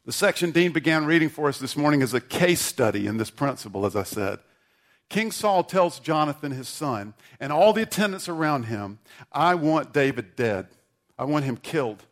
The 0.07 0.12
section 0.12 0.50
Dean 0.50 0.72
began 0.72 1.05
reading 1.05 1.29
for 1.29 1.50
us 1.50 1.60
this 1.60 1.77
morning 1.77 2.01
is 2.01 2.15
a 2.15 2.19
case 2.19 2.62
study 2.62 3.05
in 3.05 3.17
this 3.17 3.29
principle, 3.29 3.86
as 3.86 3.95
I 3.95 4.03
said. 4.03 4.39
King 5.10 5.31
Saul 5.31 5.63
tells 5.63 6.00
Jonathan, 6.00 6.51
his 6.51 6.67
son, 6.67 7.13
and 7.39 7.51
all 7.51 7.74
the 7.74 7.83
attendants 7.83 8.27
around 8.27 8.63
him, 8.63 9.00
I 9.31 9.55
want 9.55 9.93
David 9.93 10.36
dead. 10.36 10.67
I 11.17 11.25
want 11.25 11.45
him 11.45 11.57
killed. 11.57 12.03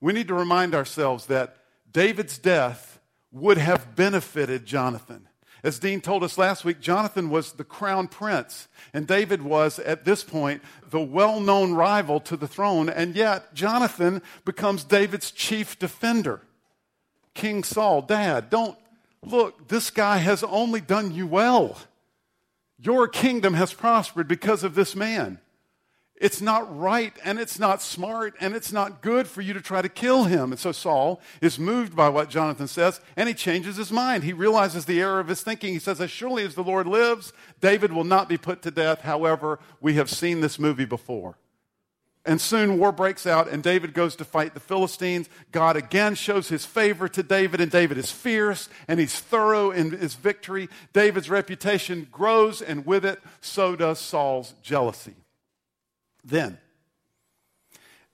We 0.00 0.12
need 0.12 0.28
to 0.28 0.34
remind 0.34 0.74
ourselves 0.74 1.26
that 1.26 1.56
David's 1.90 2.38
death 2.38 3.00
would 3.32 3.58
have 3.58 3.96
benefited 3.96 4.66
Jonathan. 4.66 5.28
As 5.64 5.78
Dean 5.78 6.00
told 6.00 6.22
us 6.22 6.38
last 6.38 6.64
week, 6.64 6.80
Jonathan 6.80 7.30
was 7.30 7.52
the 7.52 7.64
crown 7.64 8.06
prince, 8.06 8.68
and 8.94 9.06
David 9.06 9.42
was, 9.42 9.78
at 9.80 10.04
this 10.04 10.22
point, 10.22 10.62
the 10.88 11.00
well 11.00 11.40
known 11.40 11.74
rival 11.74 12.20
to 12.20 12.36
the 12.36 12.46
throne, 12.46 12.88
and 12.88 13.16
yet 13.16 13.54
Jonathan 13.54 14.22
becomes 14.44 14.84
David's 14.84 15.30
chief 15.32 15.78
defender. 15.78 16.42
King 17.34 17.64
Saul, 17.64 18.02
Dad, 18.02 18.50
don't 18.50 18.78
look, 19.22 19.68
this 19.68 19.90
guy 19.90 20.18
has 20.18 20.44
only 20.44 20.80
done 20.80 21.12
you 21.12 21.26
well. 21.26 21.76
Your 22.78 23.08
kingdom 23.08 23.54
has 23.54 23.72
prospered 23.72 24.28
because 24.28 24.62
of 24.62 24.74
this 24.74 24.94
man. 24.94 25.40
It's 26.20 26.40
not 26.40 26.76
right 26.76 27.12
and 27.24 27.38
it's 27.38 27.60
not 27.60 27.80
smart 27.80 28.34
and 28.40 28.54
it's 28.54 28.72
not 28.72 29.02
good 29.02 29.28
for 29.28 29.40
you 29.40 29.52
to 29.52 29.60
try 29.60 29.82
to 29.82 29.88
kill 29.88 30.24
him. 30.24 30.50
And 30.50 30.58
so 30.58 30.72
Saul 30.72 31.20
is 31.40 31.60
moved 31.60 31.94
by 31.94 32.08
what 32.08 32.28
Jonathan 32.28 32.66
says 32.66 33.00
and 33.16 33.28
he 33.28 33.34
changes 33.34 33.76
his 33.76 33.92
mind. 33.92 34.24
He 34.24 34.32
realizes 34.32 34.84
the 34.84 35.00
error 35.00 35.20
of 35.20 35.28
his 35.28 35.42
thinking. 35.42 35.72
He 35.72 35.78
says, 35.78 36.00
As 36.00 36.10
surely 36.10 36.44
as 36.44 36.56
the 36.56 36.64
Lord 36.64 36.88
lives, 36.88 37.32
David 37.60 37.92
will 37.92 38.04
not 38.04 38.28
be 38.28 38.36
put 38.36 38.62
to 38.62 38.72
death. 38.72 39.02
However, 39.02 39.60
we 39.80 39.94
have 39.94 40.10
seen 40.10 40.40
this 40.40 40.58
movie 40.58 40.84
before. 40.84 41.36
And 42.28 42.42
soon 42.42 42.78
war 42.78 42.92
breaks 42.92 43.26
out, 43.26 43.48
and 43.48 43.62
David 43.62 43.94
goes 43.94 44.14
to 44.16 44.24
fight 44.24 44.52
the 44.52 44.60
Philistines. 44.60 45.30
God 45.50 45.76
again 45.76 46.14
shows 46.14 46.50
his 46.50 46.66
favor 46.66 47.08
to 47.08 47.22
David, 47.22 47.58
and 47.58 47.70
David 47.70 47.96
is 47.96 48.12
fierce 48.12 48.68
and 48.86 49.00
he's 49.00 49.18
thorough 49.18 49.70
in 49.70 49.92
his 49.92 50.12
victory. 50.12 50.68
David's 50.92 51.30
reputation 51.30 52.06
grows, 52.12 52.60
and 52.60 52.84
with 52.84 53.06
it, 53.06 53.22
so 53.40 53.74
does 53.74 53.98
Saul's 53.98 54.52
jealousy. 54.62 55.14
Then, 56.22 56.58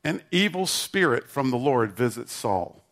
an 0.04 0.23
evil 0.30 0.66
spirit 0.66 1.28
from 1.28 1.50
the 1.50 1.59
Lord 1.59 1.90
visits 1.90 2.33
Saul. 2.33 2.85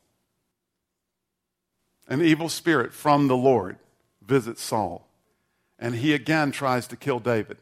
An 2.09 2.21
evil 2.21 2.49
spirit 2.49 2.93
from 2.93 3.29
the 3.29 3.37
Lord 3.37 3.77
visits 4.27 4.61
Saul, 4.61 5.07
and 5.79 5.95
he 5.95 6.15
again 6.15 6.51
tries 6.51 6.89
to 6.89 6.97
kill 6.97 7.21
David. 7.21 7.59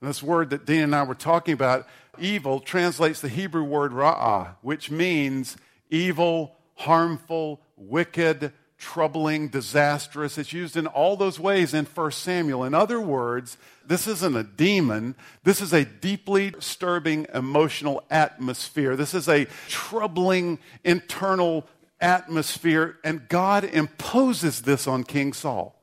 And 0.00 0.08
this 0.08 0.22
word 0.22 0.50
that 0.50 0.66
Dean 0.66 0.82
and 0.82 0.94
I 0.94 1.02
were 1.02 1.14
talking 1.14 1.54
about 1.54 1.86
evil 2.18 2.60
translates 2.60 3.20
the 3.20 3.28
Hebrew 3.28 3.64
word 3.64 3.92
ra'ah, 3.92 4.56
which 4.62 4.90
means 4.90 5.56
evil, 5.90 6.56
harmful, 6.74 7.60
wicked, 7.76 8.52
troubling, 8.78 9.48
disastrous. 9.48 10.38
It's 10.38 10.54
used 10.54 10.76
in 10.76 10.86
all 10.86 11.16
those 11.16 11.38
ways 11.38 11.74
in 11.74 11.84
1 11.84 12.12
Samuel. 12.12 12.64
In 12.64 12.74
other 12.74 13.00
words, 13.00 13.58
this 13.86 14.06
isn't 14.06 14.36
a 14.36 14.42
demon. 14.42 15.14
This 15.44 15.60
is 15.60 15.74
a 15.74 15.84
deeply 15.84 16.50
disturbing 16.52 17.26
emotional 17.34 18.02
atmosphere. 18.10 18.96
This 18.96 19.12
is 19.12 19.28
a 19.28 19.46
troubling 19.68 20.58
internal 20.82 21.66
atmosphere, 22.00 22.96
and 23.04 23.28
God 23.28 23.64
imposes 23.64 24.62
this 24.62 24.86
on 24.86 25.04
King 25.04 25.34
Saul. 25.34 25.76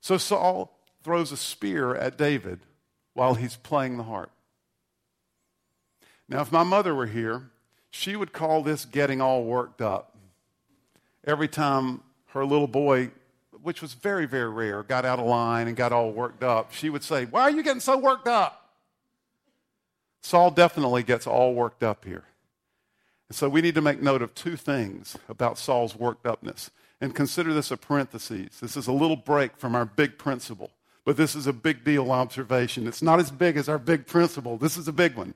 So 0.00 0.16
Saul 0.16 0.75
throws 1.06 1.30
a 1.30 1.36
spear 1.36 1.94
at 1.94 2.18
David 2.18 2.58
while 3.14 3.34
he's 3.34 3.54
playing 3.54 3.96
the 3.96 4.02
harp. 4.02 4.32
Now, 6.28 6.40
if 6.40 6.50
my 6.50 6.64
mother 6.64 6.96
were 6.96 7.06
here, 7.06 7.50
she 7.90 8.16
would 8.16 8.32
call 8.32 8.64
this 8.64 8.84
getting 8.84 9.20
all 9.20 9.44
worked 9.44 9.80
up. 9.80 10.16
Every 11.24 11.46
time 11.46 12.00
her 12.30 12.44
little 12.44 12.66
boy, 12.66 13.12
which 13.62 13.80
was 13.80 13.94
very, 13.94 14.26
very 14.26 14.50
rare, 14.50 14.82
got 14.82 15.04
out 15.04 15.20
of 15.20 15.26
line 15.26 15.68
and 15.68 15.76
got 15.76 15.92
all 15.92 16.10
worked 16.10 16.42
up, 16.42 16.72
she 16.72 16.90
would 16.90 17.04
say, 17.04 17.24
Why 17.24 17.42
are 17.42 17.50
you 17.50 17.62
getting 17.62 17.78
so 17.78 17.96
worked 17.96 18.26
up? 18.26 18.72
Saul 20.22 20.50
definitely 20.50 21.04
gets 21.04 21.24
all 21.24 21.54
worked 21.54 21.84
up 21.84 22.04
here. 22.04 22.24
And 23.28 23.36
so 23.36 23.48
we 23.48 23.60
need 23.60 23.76
to 23.76 23.80
make 23.80 24.02
note 24.02 24.22
of 24.22 24.34
two 24.34 24.56
things 24.56 25.16
about 25.28 25.56
Saul's 25.56 25.94
worked 25.94 26.26
upness 26.26 26.72
and 27.00 27.14
consider 27.14 27.54
this 27.54 27.70
a 27.70 27.76
parenthesis. 27.76 28.58
This 28.58 28.76
is 28.76 28.88
a 28.88 28.92
little 28.92 29.16
break 29.16 29.56
from 29.56 29.76
our 29.76 29.84
big 29.84 30.18
principle, 30.18 30.72
but 31.06 31.16
this 31.16 31.36
is 31.36 31.46
a 31.46 31.52
big 31.52 31.84
deal 31.84 32.10
observation. 32.10 32.88
It's 32.88 33.00
not 33.00 33.20
as 33.20 33.30
big 33.30 33.56
as 33.56 33.68
our 33.68 33.78
big 33.78 34.06
principle. 34.06 34.58
This 34.58 34.76
is 34.76 34.88
a 34.88 34.92
big 34.92 35.14
one. 35.14 35.34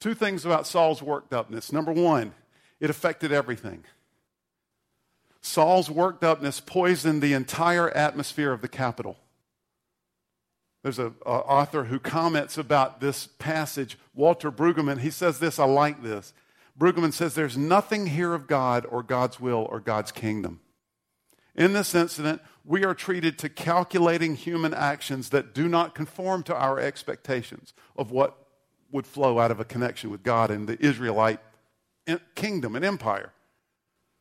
Two 0.00 0.14
things 0.14 0.46
about 0.46 0.66
Saul's 0.66 1.02
worked 1.02 1.34
upness. 1.34 1.70
Number 1.70 1.92
one, 1.92 2.32
it 2.80 2.88
affected 2.88 3.30
everything. 3.30 3.84
Saul's 5.42 5.90
worked 5.90 6.24
upness 6.24 6.60
poisoned 6.60 7.20
the 7.20 7.34
entire 7.34 7.90
atmosphere 7.90 8.52
of 8.52 8.62
the 8.62 8.68
capital. 8.68 9.18
There's 10.82 10.98
an 10.98 11.14
author 11.26 11.84
who 11.84 11.98
comments 11.98 12.56
about 12.56 13.00
this 13.00 13.26
passage, 13.38 13.98
Walter 14.14 14.50
Brueggemann. 14.50 15.00
He 15.00 15.10
says 15.10 15.40
this, 15.40 15.58
I 15.58 15.64
like 15.64 16.02
this. 16.02 16.32
Brueggemann 16.78 17.12
says, 17.12 17.34
There's 17.34 17.58
nothing 17.58 18.06
here 18.06 18.32
of 18.32 18.46
God 18.46 18.86
or 18.88 19.02
God's 19.02 19.38
will 19.38 19.66
or 19.70 19.78
God's 19.78 20.10
kingdom. 20.10 20.60
In 21.58 21.72
this 21.72 21.92
incident, 21.92 22.40
we 22.64 22.84
are 22.84 22.94
treated 22.94 23.36
to 23.40 23.48
calculating 23.48 24.36
human 24.36 24.72
actions 24.72 25.30
that 25.30 25.54
do 25.54 25.66
not 25.68 25.92
conform 25.92 26.44
to 26.44 26.54
our 26.54 26.78
expectations 26.78 27.74
of 27.96 28.12
what 28.12 28.36
would 28.92 29.08
flow 29.08 29.40
out 29.40 29.50
of 29.50 29.58
a 29.58 29.64
connection 29.64 30.10
with 30.10 30.22
God 30.22 30.52
and 30.52 30.68
the 30.68 30.80
Israelite 30.80 31.40
kingdom 32.36 32.76
and 32.76 32.84
empire. 32.84 33.32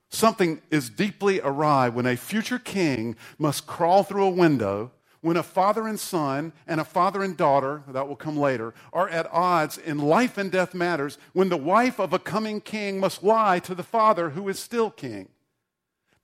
Something 0.09 0.63
is 0.71 0.89
deeply 0.89 1.39
awry 1.39 1.89
when 1.89 2.07
a 2.07 2.17
future 2.17 2.57
king 2.57 3.15
must 3.37 3.67
crawl 3.67 4.01
through 4.01 4.25
a 4.25 4.29
window, 4.31 4.91
when 5.21 5.37
a 5.37 5.43
father 5.43 5.87
and 5.87 5.99
son 5.99 6.53
and 6.65 6.81
a 6.81 6.85
father 6.85 7.21
and 7.21 7.37
daughter, 7.37 7.83
that 7.89 8.07
will 8.07 8.15
come 8.15 8.37
later, 8.37 8.73
are 8.91 9.09
at 9.09 9.31
odds 9.31 9.77
in 9.77 9.99
life 9.99 10.39
and 10.39 10.51
death 10.51 10.73
matters, 10.73 11.19
when 11.33 11.49
the 11.49 11.55
wife 11.55 11.99
of 11.99 12.13
a 12.13 12.19
coming 12.19 12.61
king 12.61 12.99
must 12.99 13.23
lie 13.23 13.59
to 13.59 13.75
the 13.75 13.83
father 13.83 14.31
who 14.31 14.49
is 14.49 14.57
still 14.57 14.89
king. 14.89 15.29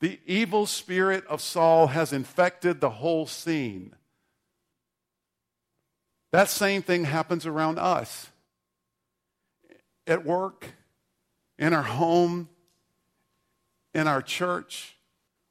The 0.03 0.19
evil 0.25 0.65
spirit 0.65 1.25
of 1.27 1.39
Saul 1.39 1.87
has 1.87 2.11
infected 2.11 2.81
the 2.81 2.89
whole 2.89 3.25
scene. 3.25 3.95
That 6.33 6.49
same 6.49 6.81
thing 6.81 7.05
happens 7.05 7.45
around 7.45 7.79
us 7.79 8.27
at 10.05 10.25
work, 10.25 10.73
in 11.57 11.71
our 11.71 11.83
home, 11.83 12.49
in 13.93 14.09
our 14.09 14.21
church, 14.21 14.97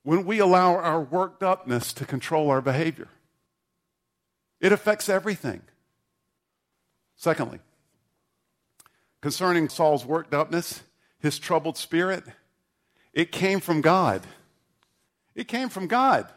when 0.02 0.26
we 0.26 0.38
allow 0.38 0.76
our 0.76 1.00
worked 1.00 1.42
upness 1.42 1.94
to 1.94 2.04
control 2.04 2.50
our 2.50 2.60
behavior. 2.60 3.08
It 4.60 4.70
affects 4.70 5.08
everything. 5.08 5.62
Secondly, 7.16 7.60
concerning 9.22 9.70
Saul's 9.70 10.04
worked 10.04 10.34
upness, 10.34 10.82
his 11.20 11.38
troubled 11.38 11.78
spirit, 11.78 12.24
it 13.14 13.32
came 13.32 13.58
from 13.58 13.80
God. 13.80 14.20
It 15.34 15.48
came 15.48 15.68
from 15.68 15.86
God. 15.86 16.28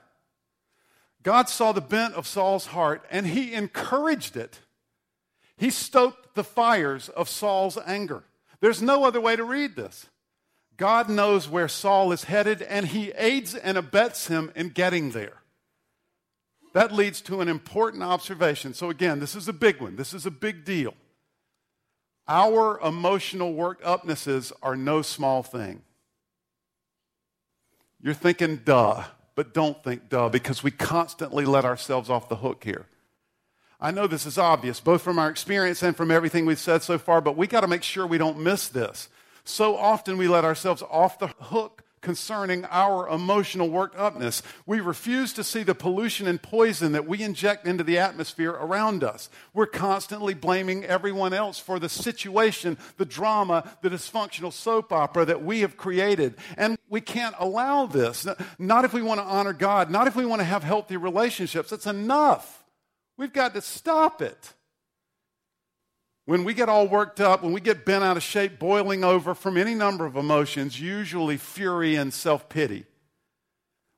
God 1.23 1.49
saw 1.49 1.71
the 1.71 1.81
bent 1.81 2.13
of 2.13 2.27
Saul's 2.27 2.67
heart 2.67 3.03
and 3.09 3.25
he 3.25 3.53
encouraged 3.53 4.37
it. 4.37 4.59
He 5.57 5.69
stoked 5.69 6.35
the 6.35 6.43
fires 6.43 7.09
of 7.09 7.29
Saul's 7.29 7.77
anger. 7.85 8.23
There's 8.59 8.81
no 8.81 9.03
other 9.03 9.21
way 9.21 9.35
to 9.35 9.43
read 9.43 9.75
this. 9.75 10.07
God 10.77 11.09
knows 11.09 11.47
where 11.47 11.67
Saul 11.67 12.11
is 12.11 12.25
headed, 12.25 12.61
and 12.61 12.87
he 12.87 13.11
aids 13.11 13.55
and 13.55 13.77
abets 13.77 14.27
him 14.27 14.51
in 14.55 14.69
getting 14.69 15.11
there. 15.11 15.41
That 16.73 16.91
leads 16.91 17.21
to 17.21 17.39
an 17.39 17.47
important 17.47 18.03
observation. 18.03 18.73
So, 18.73 18.89
again, 18.89 19.21
this 19.21 19.35
is 19.35 19.47
a 19.47 19.53
big 19.53 19.79
one. 19.79 19.95
This 19.95 20.13
is 20.13 20.25
a 20.25 20.31
big 20.31 20.65
deal. 20.65 20.93
Our 22.27 22.77
emotional 22.81 23.53
worked 23.53 23.83
upnesses 23.83 24.51
are 24.61 24.75
no 24.75 25.01
small 25.01 25.43
thing. 25.43 25.83
You're 28.05 28.13
thinking, 28.13 28.57
duh, 28.57 29.03
but 29.33 29.55
don't 29.55 29.83
think 29.83 30.09
duh, 30.09 30.29
because 30.29 30.61
we 30.61 30.69
constantly 30.69 31.43
let 31.43 31.65
ourselves 31.65 32.07
off 32.07 32.29
the 32.29 32.35
hook 32.35 32.63
here. 32.63 32.85
I 33.81 33.89
know 33.89 34.05
this 34.05 34.27
is 34.27 34.37
obvious, 34.37 34.79
both 34.79 35.01
from 35.01 35.17
our 35.17 35.27
experience 35.27 35.81
and 35.81 35.97
from 35.97 36.11
everything 36.11 36.45
we've 36.45 36.59
said 36.59 36.83
so 36.83 36.99
far, 36.99 37.19
but 37.19 37.35
we 37.35 37.47
got 37.47 37.61
to 37.61 37.67
make 37.67 37.81
sure 37.81 38.05
we 38.05 38.19
don't 38.19 38.37
miss 38.37 38.67
this. 38.67 39.09
So 39.43 39.75
often 39.75 40.19
we 40.19 40.27
let 40.27 40.45
ourselves 40.45 40.83
off 40.83 41.17
the 41.17 41.29
hook 41.29 41.81
concerning 42.05 42.63
our 42.65 43.09
emotional 43.09 43.67
worked 43.67 43.97
upness. 43.97 44.43
We 44.67 44.79
refuse 44.79 45.33
to 45.33 45.43
see 45.43 45.63
the 45.63 45.73
pollution 45.73 46.27
and 46.27 46.39
poison 46.39 46.91
that 46.91 47.07
we 47.07 47.23
inject 47.23 47.65
into 47.65 47.83
the 47.83 47.97
atmosphere 47.97 48.51
around 48.51 49.03
us. 49.03 49.27
We're 49.55 49.65
constantly 49.65 50.35
blaming 50.35 50.85
everyone 50.85 51.33
else 51.33 51.57
for 51.57 51.79
the 51.79 51.89
situation, 51.89 52.77
the 52.97 53.05
drama, 53.05 53.75
the 53.81 53.89
dysfunctional 53.89 54.53
soap 54.53 54.93
opera 54.93 55.25
that 55.25 55.43
we 55.43 55.61
have 55.61 55.77
created. 55.77 56.35
And 56.57 56.77
we 56.89 57.01
can't 57.01 57.35
allow 57.39 57.87
this. 57.87 58.27
Not 58.59 58.85
if 58.85 58.93
we 58.93 59.01
want 59.01 59.19
to 59.19 59.25
honor 59.25 59.53
God, 59.53 59.89
not 59.89 60.05
if 60.05 60.15
we 60.15 60.27
want 60.27 60.41
to 60.41 60.45
have 60.45 60.63
healthy 60.63 60.97
relationships. 60.97 61.71
It's 61.71 61.87
enough. 61.87 62.63
We've 63.17 63.33
got 63.33 63.55
to 63.55 63.61
stop 63.61 64.21
it. 64.21 64.53
When 66.25 66.43
we 66.43 66.55
get 66.55 66.69
all 66.69 66.87
worked 66.87 67.21
up, 67.21 67.43
when 67.43 67.53
we 67.53 67.61
get 67.61 67.85
bent 67.85 68.03
out 68.03 68.17
of 68.17 68.23
shape, 68.23 68.57
boiling 68.57 69.03
over 69.03 69.35
from 69.35 69.57
any 69.57 69.75
number 69.75 70.05
of 70.05 70.15
emotions, 70.15 70.79
usually 70.79 71.37
fury 71.37 71.95
and 71.95 72.11
self 72.13 72.49
pity, 72.49 72.85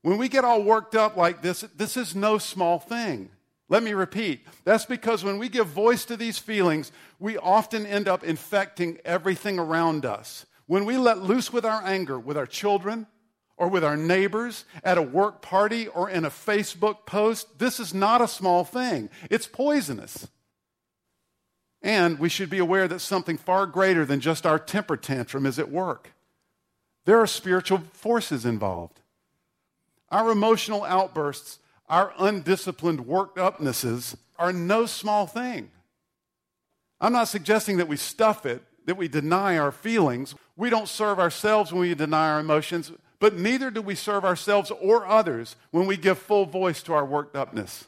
when 0.01 0.17
we 0.17 0.27
get 0.27 0.43
all 0.43 0.61
worked 0.61 0.95
up 0.95 1.15
like 1.15 1.41
this, 1.41 1.61
this 1.75 1.95
is 1.97 2.15
no 2.15 2.37
small 2.37 2.79
thing. 2.79 3.29
Let 3.69 3.83
me 3.83 3.93
repeat. 3.93 4.45
That's 4.63 4.85
because 4.85 5.23
when 5.23 5.37
we 5.37 5.49
give 5.49 5.67
voice 5.67 6.05
to 6.05 6.15
these 6.15 6.37
feelings, 6.37 6.91
we 7.19 7.37
often 7.37 7.85
end 7.85 8.07
up 8.07 8.23
infecting 8.23 8.99
everything 9.03 9.59
around 9.59 10.05
us. 10.05 10.45
When 10.65 10.85
we 10.85 10.97
let 10.97 11.19
loose 11.23 11.51
with 11.51 11.65
our 11.65 11.81
anger, 11.85 12.19
with 12.19 12.37
our 12.37 12.45
children, 12.45 13.07
or 13.57 13.69
with 13.69 13.83
our 13.83 13.97
neighbors, 13.97 14.65
at 14.83 14.97
a 14.97 15.01
work 15.01 15.41
party, 15.41 15.87
or 15.87 16.09
in 16.09 16.23
a 16.25 16.29
Facebook 16.29 17.05
post, 17.05 17.57
this 17.57 17.79
is 17.79 17.93
not 17.93 18.21
a 18.21 18.27
small 18.27 18.63
thing. 18.63 19.09
It's 19.29 19.47
poisonous. 19.47 20.27
And 21.81 22.19
we 22.19 22.29
should 22.29 22.49
be 22.49 22.57
aware 22.57 22.87
that 22.87 22.99
something 22.99 23.37
far 23.37 23.65
greater 23.65 24.05
than 24.05 24.19
just 24.19 24.45
our 24.45 24.59
temper 24.59 24.97
tantrum 24.97 25.45
is 25.45 25.59
at 25.59 25.69
work. 25.69 26.13
There 27.05 27.19
are 27.19 27.27
spiritual 27.27 27.83
forces 27.93 28.45
involved. 28.45 28.99
Our 30.09 30.31
emotional 30.31 30.83
outbursts, 30.83 31.59
our 31.87 32.13
undisciplined 32.17 33.01
worked 33.05 33.37
upnesses 33.37 34.15
are 34.37 34.51
no 34.51 34.85
small 34.85 35.27
thing. 35.27 35.71
I'm 36.99 37.13
not 37.13 37.27
suggesting 37.27 37.77
that 37.77 37.87
we 37.87 37.97
stuff 37.97 38.45
it, 38.45 38.63
that 38.85 38.97
we 38.97 39.07
deny 39.07 39.57
our 39.57 39.71
feelings. 39.71 40.33
We 40.55 40.69
don't 40.69 40.87
serve 40.87 41.19
ourselves 41.19 41.71
when 41.71 41.81
we 41.81 41.93
deny 41.93 42.31
our 42.31 42.39
emotions, 42.39 42.91
but 43.19 43.35
neither 43.35 43.69
do 43.69 43.81
we 43.81 43.95
serve 43.95 44.25
ourselves 44.25 44.71
or 44.71 45.05
others 45.05 45.55
when 45.71 45.85
we 45.85 45.97
give 45.97 46.17
full 46.17 46.45
voice 46.45 46.81
to 46.83 46.93
our 46.93 47.05
worked 47.05 47.35
upness. 47.35 47.87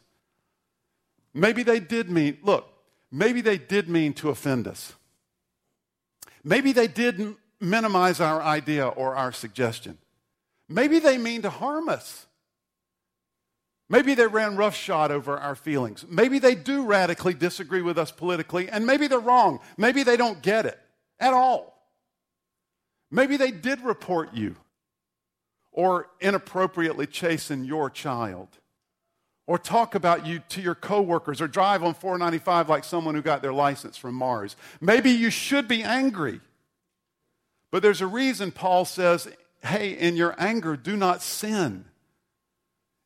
Maybe 1.33 1.63
they 1.63 1.79
did 1.79 2.09
mean, 2.09 2.37
look, 2.43 2.67
maybe 3.11 3.41
they 3.41 3.57
did 3.57 3.89
mean 3.89 4.13
to 4.13 4.29
offend 4.29 4.67
us. 4.67 4.93
Maybe 6.43 6.71
they 6.71 6.87
did 6.87 7.35
minimize 7.59 8.21
our 8.21 8.41
idea 8.41 8.87
or 8.87 9.15
our 9.15 9.31
suggestion. 9.31 9.97
Maybe 10.67 10.99
they 10.99 11.17
mean 11.17 11.41
to 11.41 11.49
harm 11.49 11.89
us. 11.89 12.27
Maybe 13.89 14.13
they 14.13 14.27
ran 14.27 14.55
roughshod 14.55 15.11
over 15.11 15.37
our 15.37 15.55
feelings. 15.55 16.05
Maybe 16.07 16.37
they 16.37 16.53
do 16.53 16.85
radically 16.85 17.33
disagree 17.33 17.81
with 17.81 17.97
us 17.97 18.11
politically, 18.11 18.69
and 18.69 18.85
maybe 18.85 19.07
they're 19.07 19.19
wrong. 19.19 19.59
Maybe 19.77 20.03
they 20.03 20.15
don't 20.15 20.41
get 20.43 20.67
it 20.67 20.79
at 21.19 21.33
all. 21.33 21.75
Maybe 23.09 23.37
they 23.37 23.49
did 23.49 23.81
report 23.81 24.35
you 24.35 24.55
or 25.71 26.07
inappropriately 26.19 27.07
chasten 27.07 27.65
your 27.65 27.89
child 27.89 28.49
or 29.49 29.57
talk 29.57 29.95
about 29.95 30.27
you 30.27 30.37
to 30.47 30.61
your 30.61 30.75
coworkers 30.75 31.41
or 31.41 31.47
drive 31.47 31.81
on 31.83 31.95
495 31.95 32.69
like 32.69 32.83
someone 32.83 33.15
who 33.15 33.21
got 33.23 33.41
their 33.41 33.51
license 33.51 33.97
from 33.97 34.13
Mars. 34.13 34.55
Maybe 34.79 35.09
you 35.09 35.31
should 35.31 35.67
be 35.67 35.81
angry. 35.81 36.39
But 37.71 37.81
there's 37.81 38.01
a 38.01 38.05
reason 38.05 38.51
Paul 38.51 38.85
says, 38.85 39.27
hey, 39.63 39.93
in 39.93 40.15
your 40.15 40.35
anger, 40.37 40.77
do 40.77 40.95
not 40.95 41.23
sin. 41.23 41.85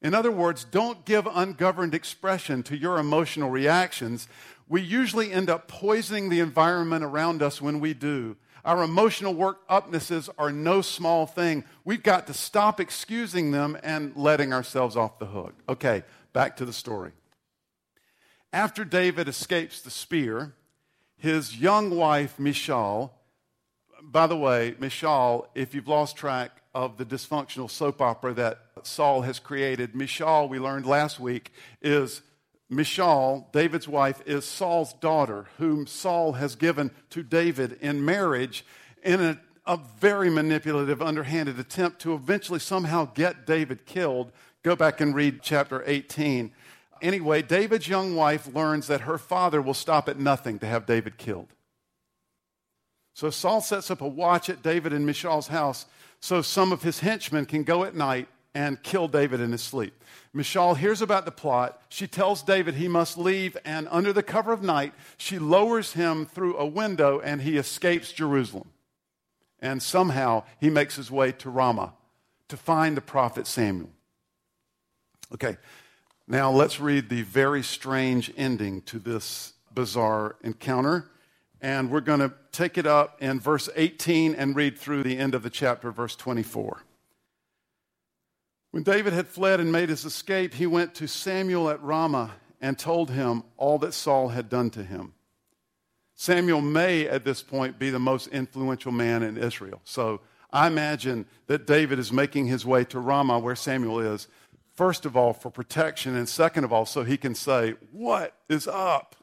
In 0.01 0.13
other 0.13 0.31
words, 0.31 0.65
don't 0.65 1.05
give 1.05 1.29
ungoverned 1.33 1.93
expression 1.93 2.61
to 2.63 2.75
your 2.75 2.97
emotional 2.97 3.49
reactions. 3.49 4.27
We 4.67 4.81
usually 4.81 5.31
end 5.31 5.49
up 5.49 5.69
poisoning 5.69 6.27
the 6.27 6.41
environment 6.41 7.05
around 7.05 7.41
us 7.41 7.61
when 7.61 7.79
we 7.79 7.93
do. 7.93 8.35
Our 8.65 8.83
emotional 8.83 9.33
work 9.33 9.65
upnesses 9.69 10.29
are 10.37 10.51
no 10.51 10.81
small 10.81 11.25
thing. 11.25 11.63
We've 11.85 12.03
got 12.03 12.27
to 12.27 12.33
stop 12.33 12.81
excusing 12.81 13.51
them 13.51 13.77
and 13.81 14.13
letting 14.17 14.51
ourselves 14.51 14.97
off 14.97 15.19
the 15.19 15.25
hook. 15.25 15.53
Okay, 15.67 16.03
Back 16.33 16.57
to 16.57 16.65
the 16.65 16.73
story. 16.73 17.11
After 18.51 18.83
David 18.83 19.27
escapes 19.27 19.81
the 19.81 19.91
spear, 19.91 20.53
his 21.15 21.55
young 21.57 21.95
wife, 21.95 22.39
Michal, 22.39 23.13
by 24.01 24.27
the 24.27 24.37
way, 24.37 24.75
Michal, 24.79 25.47
if 25.55 25.73
you've 25.73 25.87
lost 25.87 26.17
track 26.17 26.61
of 26.73 26.97
the 26.97 27.05
dysfunctional 27.05 27.69
soap 27.69 28.01
opera 28.01 28.33
that 28.33 28.59
Saul 28.81 29.21
has 29.21 29.39
created, 29.39 29.95
Michal, 29.95 30.49
we 30.49 30.59
learned 30.59 30.85
last 30.85 31.19
week, 31.19 31.51
is 31.81 32.21
Michal, 32.69 33.47
David's 33.53 33.87
wife, 33.87 34.21
is 34.25 34.43
Saul's 34.45 34.93
daughter, 34.93 35.45
whom 35.57 35.85
Saul 35.85 36.33
has 36.33 36.55
given 36.55 36.91
to 37.11 37.21
David 37.23 37.77
in 37.79 38.03
marriage 38.03 38.65
in 39.03 39.21
a, 39.21 39.39
a 39.65 39.79
very 39.99 40.29
manipulative, 40.29 41.01
underhanded 41.01 41.59
attempt 41.59 42.01
to 42.01 42.13
eventually 42.13 42.59
somehow 42.59 43.05
get 43.05 43.45
David 43.45 43.85
killed 43.85 44.31
Go 44.63 44.75
back 44.75 45.01
and 45.01 45.13
read 45.13 45.41
chapter 45.41 45.83
18. 45.85 46.51
Anyway, 47.01 47.41
David's 47.41 47.87
young 47.87 48.15
wife 48.15 48.53
learns 48.53 48.87
that 48.87 49.01
her 49.01 49.17
father 49.17 49.61
will 49.61 49.73
stop 49.73 50.07
at 50.07 50.17
nothing 50.17 50.57
to 50.59 50.65
have 50.65 50.85
David 50.85 51.17
killed. 51.17 51.49
So 53.13 53.29
Saul 53.29 53.61
sets 53.61 53.91
up 53.91 54.01
a 54.01 54.07
watch 54.07 54.49
at 54.49 54.63
David 54.63 54.93
and 54.93 55.05
Michal's 55.05 55.47
house 55.47 55.85
so 56.23 56.41
some 56.41 56.71
of 56.71 56.83
his 56.83 57.01
henchmen 57.01 57.45
can 57.45 57.63
go 57.63 57.83
at 57.83 57.95
night 57.95 58.29
and 58.55 58.81
kill 58.81 59.09
David 59.09 59.41
in 59.41 59.51
his 59.51 59.61
sleep. 59.61 59.93
Michal 60.31 60.73
hears 60.73 61.01
about 61.01 61.25
the 61.25 61.31
plot. 61.31 61.81
She 61.89 62.07
tells 62.07 62.41
David 62.41 62.75
he 62.75 62.87
must 62.87 63.17
leave, 63.17 63.57
and 63.65 63.89
under 63.91 64.13
the 64.13 64.23
cover 64.23 64.53
of 64.53 64.63
night, 64.63 64.93
she 65.17 65.37
lowers 65.37 65.91
him 65.91 66.25
through 66.25 66.55
a 66.55 66.65
window 66.65 67.19
and 67.19 67.41
he 67.41 67.57
escapes 67.57 68.13
Jerusalem. 68.13 68.69
And 69.59 69.83
somehow 69.83 70.43
he 70.61 70.69
makes 70.69 70.95
his 70.95 71.11
way 71.11 71.33
to 71.33 71.49
Ramah 71.49 71.91
to 72.47 72.55
find 72.55 72.95
the 72.95 73.01
prophet 73.01 73.45
Samuel. 73.45 73.89
Okay, 75.33 75.57
now 76.27 76.51
let's 76.51 76.79
read 76.79 77.09
the 77.09 77.23
very 77.23 77.63
strange 77.63 78.31
ending 78.37 78.81
to 78.83 78.99
this 78.99 79.53
bizarre 79.73 80.35
encounter. 80.43 81.09
And 81.59 81.89
we're 81.89 82.01
going 82.01 82.19
to 82.19 82.33
take 82.51 82.77
it 82.77 82.85
up 82.85 83.21
in 83.21 83.39
verse 83.39 83.69
18 83.75 84.35
and 84.35 84.55
read 84.55 84.77
through 84.77 85.03
the 85.03 85.17
end 85.17 85.33
of 85.33 85.41
the 85.41 85.49
chapter, 85.49 85.91
verse 85.91 86.15
24. 86.15 86.83
When 88.71 88.83
David 88.83 89.13
had 89.13 89.27
fled 89.27 89.59
and 89.59 89.71
made 89.71 89.89
his 89.89 90.05
escape, 90.05 90.53
he 90.53 90.67
went 90.67 90.93
to 90.95 91.07
Samuel 91.07 91.69
at 91.69 91.81
Ramah 91.81 92.31
and 92.61 92.77
told 92.77 93.09
him 93.11 93.43
all 93.57 93.79
that 93.79 93.93
Saul 93.93 94.29
had 94.29 94.49
done 94.49 94.69
to 94.71 94.83
him. 94.83 95.13
Samuel 96.15 96.61
may, 96.61 97.07
at 97.07 97.23
this 97.23 97.41
point, 97.41 97.79
be 97.79 97.89
the 97.89 97.99
most 97.99 98.27
influential 98.27 98.91
man 98.91 99.23
in 99.23 99.37
Israel. 99.37 99.81
So 99.83 100.21
I 100.51 100.67
imagine 100.67 101.25
that 101.47 101.65
David 101.65 101.97
is 101.97 102.11
making 102.11 102.45
his 102.45 102.65
way 102.65 102.83
to 102.85 102.99
Ramah, 102.99 103.39
where 103.39 103.55
Samuel 103.55 103.99
is, 103.99 104.27
First 104.73 105.05
of 105.05 105.15
all, 105.15 105.33
for 105.33 105.51
protection, 105.51 106.15
and 106.15 106.27
second 106.27 106.63
of 106.63 106.73
all, 106.73 106.85
so 106.85 107.03
he 107.03 107.17
can 107.17 107.35
say, 107.35 107.75
What 107.91 108.35
is 108.49 108.67
up? 108.67 109.15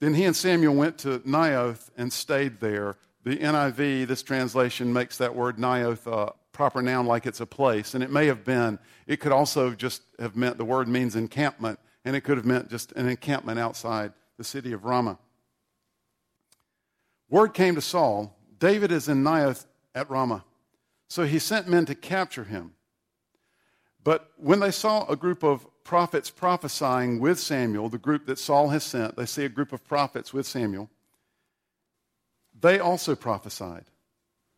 Then 0.00 0.14
he 0.14 0.24
and 0.24 0.36
Samuel 0.36 0.74
went 0.74 0.98
to 0.98 1.20
Naioth 1.20 1.90
and 1.96 2.12
stayed 2.12 2.60
there. 2.60 2.96
The 3.24 3.36
NIV, 3.38 4.06
this 4.06 4.22
translation, 4.22 4.92
makes 4.92 5.18
that 5.18 5.34
word 5.34 5.56
Naioth 5.56 6.06
a 6.06 6.32
proper 6.52 6.82
noun 6.82 7.06
like 7.06 7.26
it's 7.26 7.40
a 7.40 7.46
place. 7.46 7.94
And 7.94 8.04
it 8.04 8.10
may 8.10 8.26
have 8.26 8.44
been, 8.44 8.78
it 9.06 9.20
could 9.20 9.32
also 9.32 9.72
just 9.72 10.02
have 10.18 10.36
meant 10.36 10.58
the 10.58 10.64
word 10.64 10.86
means 10.86 11.16
encampment, 11.16 11.80
and 12.04 12.14
it 12.14 12.20
could 12.20 12.36
have 12.36 12.46
meant 12.46 12.70
just 12.70 12.92
an 12.92 13.08
encampment 13.08 13.58
outside 13.58 14.12
the 14.36 14.44
city 14.44 14.72
of 14.72 14.84
Ramah. 14.84 15.18
Word 17.28 17.54
came 17.54 17.74
to 17.74 17.80
Saul 17.80 18.36
David 18.58 18.90
is 18.90 19.08
in 19.08 19.22
Naioth 19.22 19.66
at 19.94 20.08
Ramah. 20.08 20.44
So 21.08 21.24
he 21.24 21.38
sent 21.38 21.68
men 21.68 21.86
to 21.86 21.94
capture 21.94 22.44
him. 22.44 22.72
But 24.02 24.30
when 24.36 24.60
they 24.60 24.70
saw 24.70 25.06
a 25.06 25.16
group 25.16 25.42
of 25.42 25.66
prophets 25.84 26.30
prophesying 26.30 27.20
with 27.20 27.38
Samuel, 27.38 27.88
the 27.88 27.98
group 27.98 28.26
that 28.26 28.38
Saul 28.38 28.68
has 28.68 28.84
sent, 28.84 29.16
they 29.16 29.26
see 29.26 29.44
a 29.44 29.48
group 29.48 29.72
of 29.72 29.84
prophets 29.84 30.32
with 30.32 30.46
Samuel, 30.46 30.90
they 32.58 32.78
also 32.78 33.14
prophesied. 33.14 33.84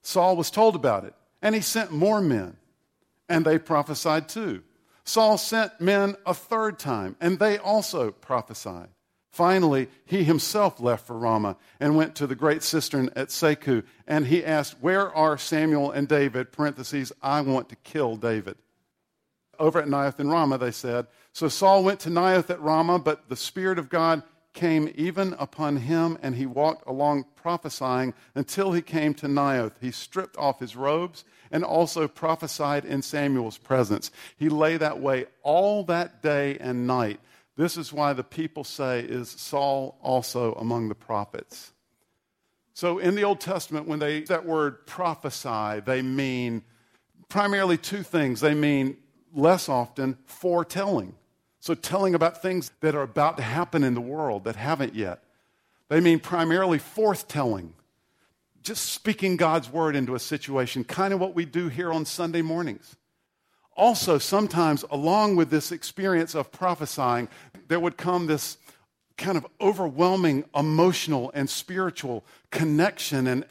Saul 0.03 0.37
was 0.37 0.51
told 0.51 0.75
about 0.75 1.05
it, 1.05 1.15
and 1.43 1.55
he 1.55 1.61
sent 1.61 1.93
more 1.93 2.21
men, 2.21 2.57
and 3.29 3.45
they 3.45 3.59
prophesied 3.59 4.29
too. 4.29 4.63
Saul 5.05 5.39
sent 5.39 5.81
men 5.81 6.17
a 6.27 6.35
third 6.35 6.79
time, 6.79 7.17
and 7.21 7.39
they 7.39 7.59
also 7.59 8.11
prophesied. 8.11 8.89
Finally, 9.31 9.89
he 10.05 10.25
himself 10.25 10.81
left 10.81 11.07
for 11.07 11.17
Ramah 11.17 11.57
and 11.79 11.97
went 11.97 12.15
to 12.17 12.27
the 12.27 12.35
great 12.35 12.63
cistern 12.63 13.11
at 13.15 13.29
Seku. 13.29 13.85
And 14.07 14.27
he 14.27 14.45
asked, 14.45 14.77
Where 14.81 15.15
are 15.15 15.37
Samuel 15.37 15.91
and 15.91 16.09
David? 16.09 16.51
Parentheses, 16.51 17.13
I 17.23 17.43
want 17.43 17.69
to 17.69 17.77
kill 17.77 18.17
David. 18.17 18.57
Over 19.59 19.81
at 19.81 19.89
Naioth 19.89 20.19
and 20.19 20.31
Ramah, 20.31 20.59
they 20.59 20.71
said. 20.71 21.07
So 21.33 21.49
Saul 21.49 21.85
went 21.85 22.01
to 22.01 22.11
Naioth 22.11 22.49
at 22.51 22.61
Ramah, 22.61 23.01
but 23.01 23.29
the 23.29 23.37
Spirit 23.37 23.79
of 23.79 23.89
God 23.89 24.23
came 24.55 24.93
even 24.97 25.37
upon 25.39 25.77
him, 25.77 26.19
and 26.23 26.35
he 26.35 26.47
walked 26.47 26.87
along 26.87 27.25
prophesying 27.37 28.15
until 28.35 28.73
he 28.73 28.83
came 28.83 29.15
to 29.15 29.27
Naioth. 29.27 29.75
He 29.81 29.91
stripped 29.91 30.37
off 30.37 30.59
his 30.59 30.75
robes 30.75 31.25
and 31.53 31.63
also 31.63 32.09
prophesied 32.09 32.85
in 32.85 33.03
Samuel's 33.03 33.59
presence. 33.59 34.11
He 34.37 34.49
lay 34.49 34.77
that 34.77 35.01
way 35.01 35.27
all 35.43 35.85
that 35.85 36.23
day 36.23 36.57
and 36.59 36.87
night. 36.87 37.21
This 37.59 37.77
is 37.77 37.93
why 37.93 38.13
the 38.13 38.23
people 38.23 38.63
say, 38.63 39.01
Is 39.01 39.29
Saul 39.29 39.99
also 40.01 40.55
among 40.55 40.89
the 40.89 40.95
prophets? 40.95 41.73
So 42.73 42.99
in 42.99 43.17
the 43.17 43.25
Old 43.25 43.41
Testament, 43.41 43.89
when 43.89 43.99
they 43.99 44.21
that 44.23 44.47
word 44.47 44.87
prophesy, 44.87 45.81
they 45.85 46.01
mean 46.01 46.63
primarily 47.29 47.77
two 47.77 48.05
things. 48.05 48.41
They 48.41 48.55
mean 48.55 48.97
less 49.35 49.69
often 49.69 50.17
foretelling. 50.25 51.17
So 51.59 51.75
telling 51.75 52.15
about 52.15 52.41
things 52.41 52.71
that 52.81 52.95
are 52.95 53.03
about 53.03 53.37
to 53.39 53.43
happen 53.43 53.83
in 53.83 53.95
the 53.95 54.01
world 54.01 54.45
that 54.45 54.55
haven't 54.55 54.95
yet. 54.95 55.25
They 55.89 55.99
mean 55.99 56.21
primarily 56.21 56.79
forthtelling. 56.79 57.71
Just 58.63 58.93
speaking 58.93 59.37
God's 59.37 59.69
word 59.69 59.97
into 59.97 60.15
a 60.15 60.21
situation, 60.21 60.85
kind 60.85 61.13
of 61.13 61.19
what 61.19 61.35
we 61.35 61.45
do 61.45 61.69
here 61.69 61.93
on 61.93 62.05
Sunday 62.05 62.43
mornings. 62.43 62.95
Also, 63.79 64.19
sometimes 64.19 64.85
along 64.91 65.37
with 65.37 65.51
this 65.51 65.71
experience 65.71 66.35
of 66.35 66.51
prophesying, 66.51 67.29
there 67.69 67.79
would 67.79 67.97
come 67.97 68.27
this 68.27 68.59
kind 69.17 69.39
of 69.39 69.47
overwhelming 69.61 70.45
emotional 70.55 71.31
and 71.33 71.49
spiritual 71.49 72.25
connection 72.51 73.29
and 73.29 73.45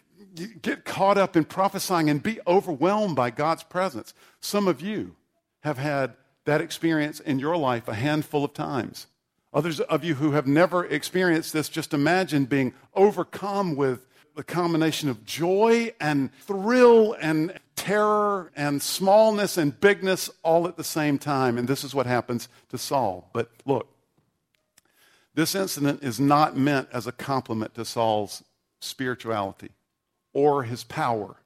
get 0.61 0.83
caught 0.83 1.17
up 1.17 1.37
in 1.37 1.45
prophesying 1.45 2.09
and 2.09 2.21
be 2.21 2.39
overwhelmed 2.45 3.15
by 3.15 3.29
God's 3.29 3.63
presence. 3.63 4.13
Some 4.41 4.67
of 4.67 4.81
you 4.81 5.15
have 5.61 5.77
had 5.77 6.13
that 6.43 6.59
experience 6.59 7.21
in 7.21 7.39
your 7.39 7.55
life 7.55 7.87
a 7.87 7.93
handful 7.93 8.43
of 8.43 8.53
times. 8.53 9.07
Others 9.53 9.79
of 9.79 10.03
you 10.03 10.15
who 10.15 10.33
have 10.33 10.45
never 10.45 10.85
experienced 10.85 11.53
this, 11.53 11.69
just 11.69 11.93
imagine 11.93 12.43
being 12.45 12.73
overcome 12.93 13.77
with 13.77 14.06
a 14.37 14.43
combination 14.43 15.09
of 15.09 15.25
joy 15.25 15.93
and 15.99 16.33
thrill 16.41 17.13
and 17.19 17.59
terror 17.75 18.51
and 18.55 18.81
smallness 18.81 19.57
and 19.57 19.79
bigness 19.79 20.29
all 20.43 20.67
at 20.67 20.77
the 20.77 20.83
same 20.83 21.17
time. 21.17 21.57
And 21.57 21.67
this 21.67 21.83
is 21.83 21.95
what 21.95 22.05
happens 22.05 22.49
to 22.69 22.77
Saul. 22.77 23.29
But 23.33 23.49
look, 23.65 23.87
this 25.33 25.55
incident 25.55 26.03
is 26.03 26.19
not 26.19 26.57
meant 26.57 26.89
as 26.91 27.07
a 27.07 27.11
compliment 27.11 27.75
to 27.75 27.85
Saul's 27.85 28.43
spirituality 28.79 29.71
or 30.33 30.63
his 30.63 30.83
power. 30.83 31.37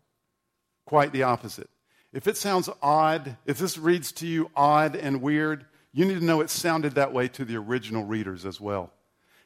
Quite 0.85 1.11
the 1.11 1.23
opposite. 1.23 1.69
If 2.13 2.27
it 2.27 2.35
sounds 2.35 2.69
odd, 2.81 3.37
if 3.45 3.57
this 3.57 3.77
reads 3.77 4.11
to 4.13 4.27
you 4.27 4.51
odd 4.55 4.95
and 4.95 5.21
weird, 5.21 5.65
you 5.93 6.05
need 6.05 6.19
to 6.19 6.25
know 6.25 6.41
it 6.41 6.49
sounded 6.49 6.95
that 6.95 7.13
way 7.13 7.27
to 7.29 7.45
the 7.45 7.57
original 7.57 8.03
readers 8.03 8.45
as 8.45 8.59
well. 8.59 8.91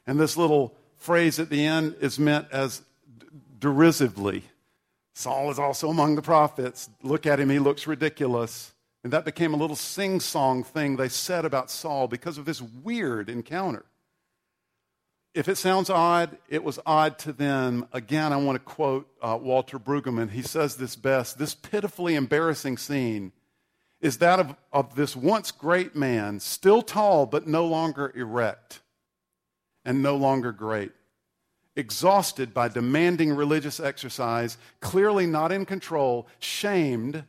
And 0.06 0.18
this 0.18 0.36
little 0.36 0.74
phrase 0.96 1.38
at 1.38 1.50
the 1.50 1.64
end 1.64 1.96
is 2.00 2.18
meant 2.18 2.48
as 2.50 2.82
derisively. 3.58 4.44
Saul 5.14 5.50
is 5.50 5.58
also 5.58 5.88
among 5.88 6.16
the 6.16 6.22
prophets. 6.22 6.90
Look 7.02 7.26
at 7.26 7.40
him, 7.40 7.50
he 7.50 7.58
looks 7.58 7.86
ridiculous. 7.86 8.74
And 9.02 9.12
that 9.12 9.24
became 9.24 9.54
a 9.54 9.56
little 9.56 9.76
sing 9.76 10.20
song 10.20 10.64
thing 10.64 10.96
they 10.96 11.08
said 11.08 11.44
about 11.44 11.70
Saul 11.70 12.08
because 12.08 12.38
of 12.38 12.44
this 12.44 12.60
weird 12.60 13.28
encounter. 13.30 13.84
If 15.32 15.48
it 15.48 15.56
sounds 15.56 15.90
odd, 15.90 16.38
it 16.48 16.64
was 16.64 16.80
odd 16.86 17.18
to 17.20 17.32
them. 17.32 17.86
Again, 17.92 18.32
I 18.32 18.36
want 18.36 18.56
to 18.56 18.64
quote 18.64 19.06
uh, 19.20 19.38
Walter 19.40 19.78
Brueggemann. 19.78 20.30
He 20.30 20.42
says 20.42 20.76
this 20.76 20.96
best 20.96 21.38
this 21.38 21.54
pitifully 21.54 22.14
embarrassing 22.14 22.78
scene 22.78 23.32
is 24.00 24.18
that 24.18 24.40
of, 24.40 24.56
of 24.72 24.94
this 24.94 25.14
once 25.14 25.50
great 25.50 25.94
man, 25.94 26.40
still 26.40 26.82
tall 26.82 27.26
but 27.26 27.46
no 27.46 27.66
longer 27.66 28.12
erect 28.16 28.80
and 29.84 30.02
no 30.02 30.16
longer 30.16 30.52
great. 30.52 30.92
Exhausted 31.76 32.54
by 32.54 32.68
demanding 32.68 33.32
religious 33.32 33.78
exercise, 33.78 34.56
clearly 34.80 35.26
not 35.26 35.52
in 35.52 35.66
control, 35.66 36.26
shamed, 36.38 37.24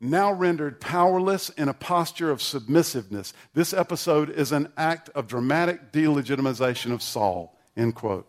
now 0.00 0.32
rendered 0.32 0.80
powerless 0.80 1.48
in 1.50 1.68
a 1.68 1.74
posture 1.74 2.32
of 2.32 2.42
submissiveness. 2.42 3.32
This 3.54 3.72
episode 3.72 4.28
is 4.28 4.50
an 4.50 4.72
act 4.76 5.08
of 5.10 5.28
dramatic 5.28 5.92
delegitimization 5.92 6.92
of 6.92 7.00
Saul. 7.00 7.56
End 7.76 7.94
quote. 7.94 8.28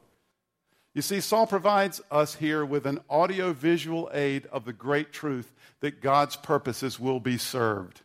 You 0.94 1.02
see, 1.02 1.20
Saul 1.20 1.48
provides 1.48 2.00
us 2.12 2.36
here 2.36 2.64
with 2.64 2.86
an 2.86 3.00
audio 3.10 3.52
visual 3.52 4.12
aid 4.14 4.46
of 4.52 4.66
the 4.66 4.74
great 4.74 5.12
truth 5.12 5.52
that 5.80 6.02
God's 6.02 6.36
purposes 6.36 7.00
will 7.00 7.20
be 7.20 7.40
served. 7.40 8.02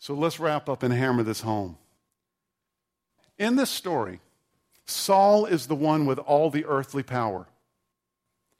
So 0.00 0.14
let's 0.14 0.40
wrap 0.40 0.68
up 0.68 0.82
and 0.82 0.92
hammer 0.92 1.22
this 1.22 1.42
home. 1.42 1.78
In 3.38 3.54
this 3.54 3.70
story, 3.70 4.18
Saul 4.92 5.46
is 5.46 5.66
the 5.66 5.74
one 5.74 6.06
with 6.06 6.18
all 6.18 6.50
the 6.50 6.64
earthly 6.64 7.02
power. 7.02 7.46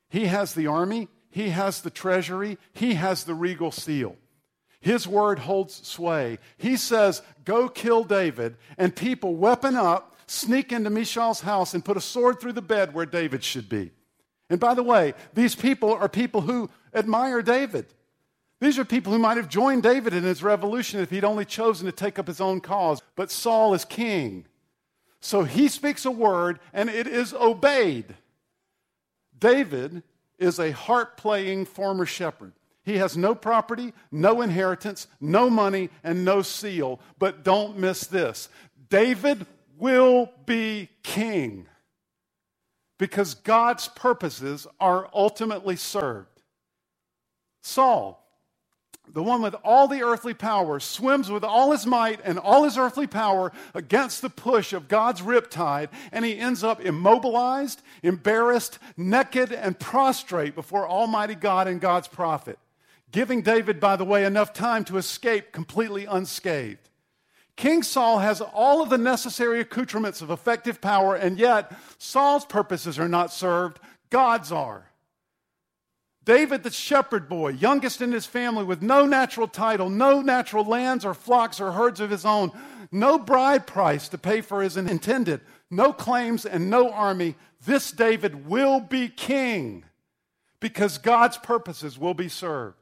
He 0.09 0.27
has 0.27 0.55
the 0.55 0.67
army, 0.67 1.09
he 1.31 1.51
has 1.51 1.81
the 1.81 1.91
treasury, 1.91 2.59
he 2.73 2.95
has 2.95 3.25
the 3.25 3.35
regal 3.35 3.71
seal. 3.71 4.17
His 4.81 5.07
word 5.07 5.39
holds 5.39 5.87
sway. 5.87 6.39
He 6.59 6.77
says, 6.77 7.23
Go 7.45 7.69
kill 7.69 8.03
David, 8.03 8.57
and 8.77 8.95
people 8.95 9.37
weapon 9.37 9.77
up, 9.77 10.17
sneak 10.27 10.73
into 10.73 10.91
Michal's 10.91 11.41
house, 11.41 11.73
and 11.73 11.85
put 11.85 11.97
a 11.97 12.01
sword 12.01 12.41
through 12.41 12.55
the 12.55 12.63
bed 12.63 12.93
where 12.93 13.07
David 13.07 13.45
should 13.45 13.69
be. 13.69 13.93
And 14.51 14.59
by 14.59 14.75
the 14.75 14.83
way, 14.83 15.15
these 15.35 15.55
people 15.55 15.93
are 15.95 16.09
people 16.09 16.43
who 16.43 16.69
admire 16.93 17.43
David. 17.43 17.87
These 18.61 18.79
are 18.79 18.85
people 18.85 19.13
who 19.13 19.19
might 19.19 19.39
have 19.39 19.49
joined 19.49 19.83
David 19.83 20.15
in 20.15 20.25
his 20.25 20.43
revolution 20.43 21.01
if 21.01 21.11
he'd 21.11 21.25
only 21.25 21.45
chosen 21.45 21.87
to 21.87 21.93
take 21.93 22.19
up 22.19 22.27
his 22.27 22.41
own 22.41 22.61
cause. 22.61 23.01
But 23.17 23.31
Saul 23.31 23.75
is 23.75 23.85
king. 23.85 24.47
So 25.23 25.45
he 25.45 25.69
speaks 25.69 26.05
a 26.05 26.11
word, 26.11 26.59
and 26.73 26.91
it 26.91 27.07
is 27.07 27.33
obeyed. 27.33 28.17
David 29.39 30.03
is 30.39 30.59
a 30.59 30.73
harp 30.73 31.17
playing 31.17 31.67
former 31.67 32.05
shepherd. 32.05 32.53
He 32.85 32.99
has 32.99 33.17
no 33.17 33.35
property, 33.35 33.95
no 34.11 34.43
inheritance, 34.43 35.07
no 35.21 35.49
money, 35.49 35.91
and 36.03 36.25
no 36.25 36.43
seal. 36.43 37.01
But 37.19 37.45
don't 37.45 37.79
miss 37.79 38.07
this 38.07 38.49
David 38.91 39.47
will 39.79 40.31
be 40.45 40.89
king 41.05 41.67
because 42.99 43.35
God's 43.35 43.89
purposes 43.89 44.67
are 44.81 45.09
ultimately 45.15 45.77
served. 45.77 46.43
Saul, 47.63 48.22
the 49.13 49.23
one 49.23 49.43
with 49.43 49.55
all 49.63 49.89
the 49.89 50.03
earthly 50.03 50.35
power, 50.35 50.81
swims 50.81 51.31
with 51.31 51.45
all 51.45 51.73
his 51.73 51.87
might 51.87 52.21
and 52.25 52.39
all 52.39 52.65
his 52.65 52.79
earthly 52.79 53.07
power 53.07 53.53
against 53.75 54.23
the 54.23 54.31
push 54.31 54.73
of 54.73 54.89
God's 54.89 55.21
riptide, 55.21 55.89
and 56.11 56.25
he 56.25 56.39
ends 56.39 56.65
up 56.65 56.81
immobilized, 56.81 57.83
embarrassed, 58.03 58.79
naked, 58.97 59.53
and 59.53 59.79
prostrate 59.79 60.55
before 60.55 60.89
Almighty 60.89 61.35
God 61.35 61.69
and 61.69 61.81
God's 61.81 62.09
prophet, 62.09 62.59
giving 63.11 63.43
David, 63.43 63.81
by 63.81 63.97
the 63.97 64.05
way, 64.05 64.25
enough 64.25 64.53
time 64.53 64.85
to 64.85 64.97
escape 64.97 65.53
completely 65.53 66.07
unscathed. 66.07 66.89
King 67.57 67.83
Saul 67.83 68.19
has 68.19 68.41
all 68.41 68.83
of 68.83 68.89
the 68.89 68.99
necessary 68.99 69.61
accoutrements 69.61 70.23
of 70.23 70.31
effective 70.31 70.81
power, 70.81 71.15
and 71.15 71.39
yet 71.39 71.73
Saul's 71.99 72.47
purposes 72.47 72.99
are 72.99 73.09
not 73.09 73.33
served, 73.33 73.79
God's 74.09 74.51
are. 74.51 74.92
David, 76.25 76.63
the 76.63 76.71
shepherd 76.71 77.29
boy, 77.29 77.51
youngest 77.51 78.01
in 78.01 78.13
his 78.13 78.27
family, 78.27 78.65
with 78.65 78.81
no 78.81 79.07
natural 79.07 79.49
title, 79.49 79.91
no 79.91 80.21
natural 80.21 80.65
lands 80.65 81.05
or 81.05 81.15
flocks 81.15 81.61
or 81.61 81.73
herds 81.73 81.99
of 81.99 82.11
his 82.11 82.25
own, 82.25 82.53
no 82.93 83.19
bride 83.19 83.67
price 83.67 84.09
to 84.09 84.19
pay 84.19 84.41
for 84.41 84.63
his 84.63 84.77
intended, 84.77 85.41
no 85.71 85.93
claims 85.93 86.47
and 86.47 86.71
no 86.71 86.93
army. 86.93 87.35
This 87.65 87.91
David 87.91 88.47
will 88.47 88.79
be 88.79 89.09
king 89.09 89.85
because 90.61 90.99
God's 90.99 91.39
purposes 91.39 91.99
will 91.99 92.15
be 92.15 92.29
served. 92.29 92.77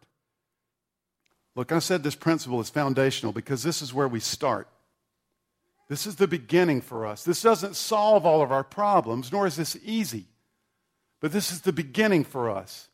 Look, 1.56 1.72
I 1.72 1.78
said 1.78 2.02
this 2.02 2.14
principle 2.14 2.60
is 2.60 2.68
foundational 2.68 3.32
because 3.32 3.62
this 3.62 3.80
is 3.80 3.94
where 3.94 4.08
we 4.08 4.20
start. 4.20 4.68
This 5.88 6.06
is 6.06 6.16
the 6.16 6.28
beginning 6.28 6.82
for 6.82 7.06
us. 7.06 7.24
This 7.24 7.42
doesn't 7.42 7.74
solve 7.74 8.24
all 8.24 8.42
of 8.42 8.52
our 8.52 8.62
problems, 8.62 9.32
nor 9.32 9.46
is 9.46 9.56
this 9.56 9.76
easy, 9.82 10.26
but 11.20 11.32
this 11.32 11.50
is 11.50 11.62
the 11.62 11.72
beginning 11.72 12.22
for 12.22 12.50
us. 12.50 12.89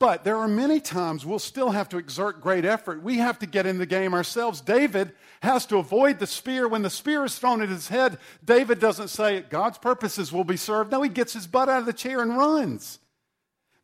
But 0.00 0.24
there 0.24 0.36
are 0.36 0.48
many 0.48 0.80
times 0.80 1.24
we'll 1.24 1.38
still 1.38 1.70
have 1.70 1.88
to 1.90 1.98
exert 1.98 2.40
great 2.40 2.64
effort. 2.64 3.02
We 3.02 3.18
have 3.18 3.38
to 3.38 3.46
get 3.46 3.64
in 3.64 3.78
the 3.78 3.86
game 3.86 4.12
ourselves. 4.12 4.60
David 4.60 5.12
has 5.40 5.66
to 5.66 5.78
avoid 5.78 6.18
the 6.18 6.26
spear. 6.26 6.66
When 6.66 6.82
the 6.82 6.90
spear 6.90 7.24
is 7.24 7.38
thrown 7.38 7.62
at 7.62 7.68
his 7.68 7.88
head, 7.88 8.18
David 8.44 8.80
doesn't 8.80 9.08
say, 9.08 9.42
God's 9.42 9.78
purposes 9.78 10.32
will 10.32 10.44
be 10.44 10.56
served. 10.56 10.90
No, 10.90 11.02
he 11.02 11.08
gets 11.08 11.32
his 11.32 11.46
butt 11.46 11.68
out 11.68 11.80
of 11.80 11.86
the 11.86 11.92
chair 11.92 12.20
and 12.20 12.36
runs. 12.36 12.98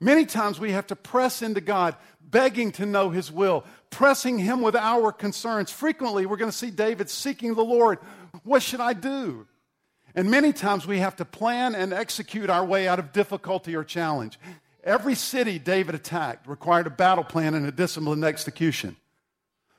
Many 0.00 0.24
times 0.24 0.58
we 0.58 0.72
have 0.72 0.86
to 0.88 0.96
press 0.96 1.42
into 1.42 1.60
God, 1.60 1.94
begging 2.20 2.72
to 2.72 2.86
know 2.86 3.10
his 3.10 3.30
will, 3.30 3.64
pressing 3.90 4.38
him 4.38 4.62
with 4.62 4.74
our 4.74 5.12
concerns. 5.12 5.70
Frequently, 5.70 6.26
we're 6.26 6.38
going 6.38 6.50
to 6.50 6.56
see 6.56 6.70
David 6.70 7.10
seeking 7.10 7.54
the 7.54 7.64
Lord. 7.64 7.98
What 8.42 8.62
should 8.62 8.80
I 8.80 8.94
do? 8.94 9.46
And 10.14 10.30
many 10.30 10.52
times 10.52 10.86
we 10.86 10.98
have 10.98 11.16
to 11.16 11.24
plan 11.24 11.74
and 11.74 11.92
execute 11.92 12.50
our 12.50 12.64
way 12.64 12.88
out 12.88 12.98
of 12.98 13.12
difficulty 13.12 13.76
or 13.76 13.84
challenge. 13.84 14.40
Every 14.82 15.14
city 15.14 15.58
David 15.58 15.94
attacked 15.94 16.46
required 16.46 16.86
a 16.86 16.90
battle 16.90 17.24
plan 17.24 17.54
and 17.54 17.66
a 17.66 17.72
disciplined 17.72 18.24
execution. 18.24 18.96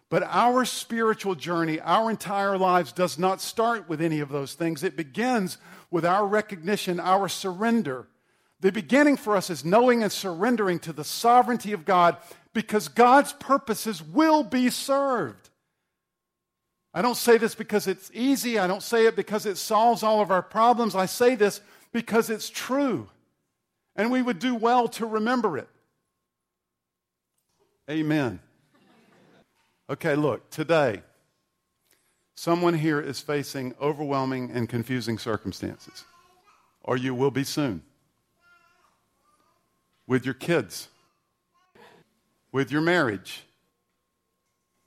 But 0.09 0.23
our 0.23 0.65
spiritual 0.65 1.35
journey, 1.35 1.79
our 1.79 2.09
entire 2.09 2.57
lives, 2.57 2.91
does 2.91 3.17
not 3.17 3.39
start 3.39 3.87
with 3.87 4.01
any 4.01 4.19
of 4.19 4.29
those 4.29 4.53
things. 4.53 4.83
It 4.83 4.97
begins 4.97 5.57
with 5.89 6.05
our 6.05 6.27
recognition, 6.27 6.99
our 6.99 7.29
surrender. 7.29 8.07
The 8.59 8.71
beginning 8.71 9.17
for 9.17 9.35
us 9.35 9.49
is 9.49 9.65
knowing 9.65 10.03
and 10.03 10.11
surrendering 10.11 10.79
to 10.79 10.93
the 10.93 11.05
sovereignty 11.05 11.71
of 11.71 11.85
God 11.85 12.17
because 12.53 12.89
God's 12.89 13.33
purposes 13.33 14.03
will 14.03 14.43
be 14.43 14.69
served. 14.69 15.49
I 16.93 17.01
don't 17.01 17.15
say 17.15 17.37
this 17.37 17.55
because 17.55 17.87
it's 17.87 18.11
easy. 18.13 18.59
I 18.59 18.67
don't 18.67 18.83
say 18.83 19.05
it 19.05 19.15
because 19.15 19.45
it 19.45 19.57
solves 19.57 20.03
all 20.03 20.19
of 20.19 20.29
our 20.29 20.41
problems. 20.41 20.93
I 20.93 21.05
say 21.05 21.35
this 21.35 21.61
because 21.93 22.29
it's 22.29 22.49
true. 22.49 23.07
And 23.95 24.11
we 24.11 24.21
would 24.21 24.39
do 24.39 24.55
well 24.55 24.87
to 24.89 25.05
remember 25.05 25.57
it. 25.57 25.67
Amen. 27.89 28.39
Okay, 29.89 30.15
look, 30.15 30.49
today, 30.49 31.01
someone 32.35 32.73
here 32.73 33.01
is 33.01 33.19
facing 33.19 33.75
overwhelming 33.81 34.51
and 34.51 34.69
confusing 34.69 35.17
circumstances, 35.17 36.05
or 36.83 36.95
you 36.95 37.13
will 37.13 37.31
be 37.31 37.43
soon. 37.43 37.83
With 40.07 40.25
your 40.25 40.33
kids, 40.33 40.87
with 42.51 42.71
your 42.71 42.81
marriage, 42.81 43.43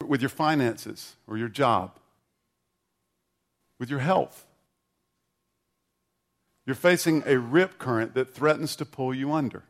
with 0.07 0.21
your 0.23 0.31
finances 0.31 1.17
or 1.27 1.37
your 1.37 1.49
job, 1.49 1.99
with 3.79 3.91
your 3.91 4.01
health. 4.01 4.47
You're 6.67 6.75
facing 6.75 7.23
a 7.27 7.39
rip 7.39 7.79
current 7.79 8.15
that 8.15 8.35
threatens 8.35 8.77
to 8.77 8.85
pull 8.85 9.15
you 9.15 9.33
under. 9.33 9.65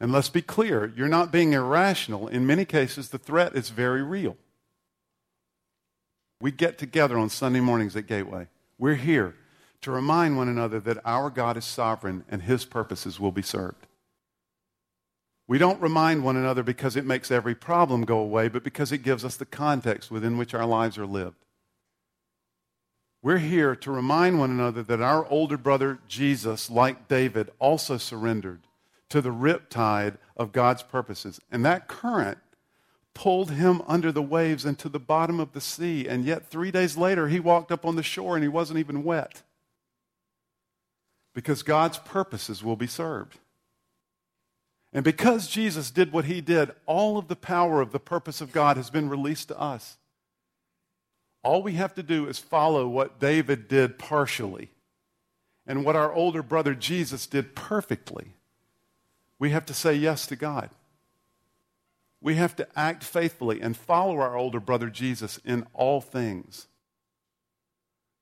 And 0.00 0.12
let's 0.12 0.30
be 0.30 0.40
clear, 0.40 0.92
you're 0.96 1.08
not 1.08 1.30
being 1.30 1.52
irrational. 1.52 2.26
In 2.26 2.46
many 2.46 2.64
cases, 2.64 3.10
the 3.10 3.18
threat 3.18 3.54
is 3.54 3.68
very 3.68 4.02
real. 4.02 4.36
We 6.40 6.50
get 6.50 6.78
together 6.78 7.18
on 7.18 7.28
Sunday 7.28 7.60
mornings 7.60 7.94
at 7.96 8.06
Gateway. 8.06 8.48
We're 8.78 8.94
here 8.94 9.34
to 9.82 9.90
remind 9.90 10.38
one 10.38 10.48
another 10.48 10.80
that 10.80 10.98
our 11.04 11.28
God 11.28 11.58
is 11.58 11.66
sovereign 11.66 12.24
and 12.30 12.42
his 12.42 12.64
purposes 12.64 13.20
will 13.20 13.32
be 13.32 13.42
served. 13.42 13.86
We 15.46 15.58
don't 15.58 15.82
remind 15.82 16.24
one 16.24 16.36
another 16.36 16.62
because 16.62 16.96
it 16.96 17.04
makes 17.04 17.30
every 17.30 17.54
problem 17.54 18.04
go 18.04 18.18
away, 18.18 18.48
but 18.48 18.64
because 18.64 18.92
it 18.92 18.98
gives 18.98 19.24
us 19.24 19.36
the 19.36 19.44
context 19.44 20.10
within 20.10 20.38
which 20.38 20.54
our 20.54 20.64
lives 20.64 20.96
are 20.96 21.06
lived. 21.06 21.44
We're 23.22 23.38
here 23.38 23.76
to 23.76 23.90
remind 23.90 24.38
one 24.38 24.50
another 24.50 24.82
that 24.84 25.02
our 25.02 25.26
older 25.28 25.58
brother 25.58 25.98
Jesus, 26.08 26.70
like 26.70 27.06
David, 27.06 27.50
also 27.58 27.98
surrendered 27.98 28.62
to 29.10 29.20
the 29.20 29.30
riptide 29.30 30.16
of 30.36 30.52
God's 30.52 30.82
purposes. 30.82 31.38
And 31.50 31.64
that 31.64 31.86
current 31.86 32.38
pulled 33.12 33.50
him 33.50 33.82
under 33.86 34.10
the 34.10 34.22
waves 34.22 34.64
into 34.64 34.88
the 34.88 34.98
bottom 34.98 35.38
of 35.38 35.52
the 35.52 35.60
sea. 35.60 36.08
And 36.08 36.24
yet, 36.24 36.46
three 36.46 36.70
days 36.70 36.96
later, 36.96 37.28
he 37.28 37.40
walked 37.40 37.70
up 37.70 37.84
on 37.84 37.96
the 37.96 38.02
shore 38.02 38.36
and 38.36 38.42
he 38.42 38.48
wasn't 38.48 38.78
even 38.78 39.04
wet. 39.04 39.42
Because 41.34 41.62
God's 41.62 41.98
purposes 41.98 42.64
will 42.64 42.76
be 42.76 42.86
served. 42.86 43.38
And 44.92 45.04
because 45.04 45.46
Jesus 45.46 45.90
did 45.90 46.12
what 46.12 46.24
he 46.24 46.40
did, 46.40 46.72
all 46.86 47.18
of 47.18 47.28
the 47.28 47.36
power 47.36 47.80
of 47.80 47.92
the 47.92 48.00
purpose 48.00 48.40
of 48.40 48.52
God 48.52 48.76
has 48.76 48.90
been 48.90 49.08
released 49.08 49.48
to 49.48 49.60
us. 49.60 49.98
All 51.42 51.62
we 51.62 51.72
have 51.72 51.94
to 51.94 52.02
do 52.02 52.28
is 52.28 52.38
follow 52.38 52.86
what 52.88 53.18
David 53.18 53.68
did 53.68 53.98
partially 53.98 54.70
and 55.66 55.84
what 55.84 55.96
our 55.96 56.12
older 56.12 56.42
brother 56.42 56.74
Jesus 56.74 57.26
did 57.26 57.54
perfectly 57.54 58.34
we 59.40 59.50
have 59.50 59.66
to 59.66 59.74
say 59.74 59.94
yes 59.94 60.26
to 60.26 60.36
God. 60.36 60.68
We 62.20 62.34
have 62.36 62.54
to 62.56 62.68
act 62.76 63.02
faithfully 63.02 63.60
and 63.60 63.74
follow 63.74 64.20
our 64.20 64.36
older 64.36 64.60
brother 64.60 64.90
Jesus 64.90 65.38
in 65.44 65.66
all 65.72 66.02
things. 66.02 66.66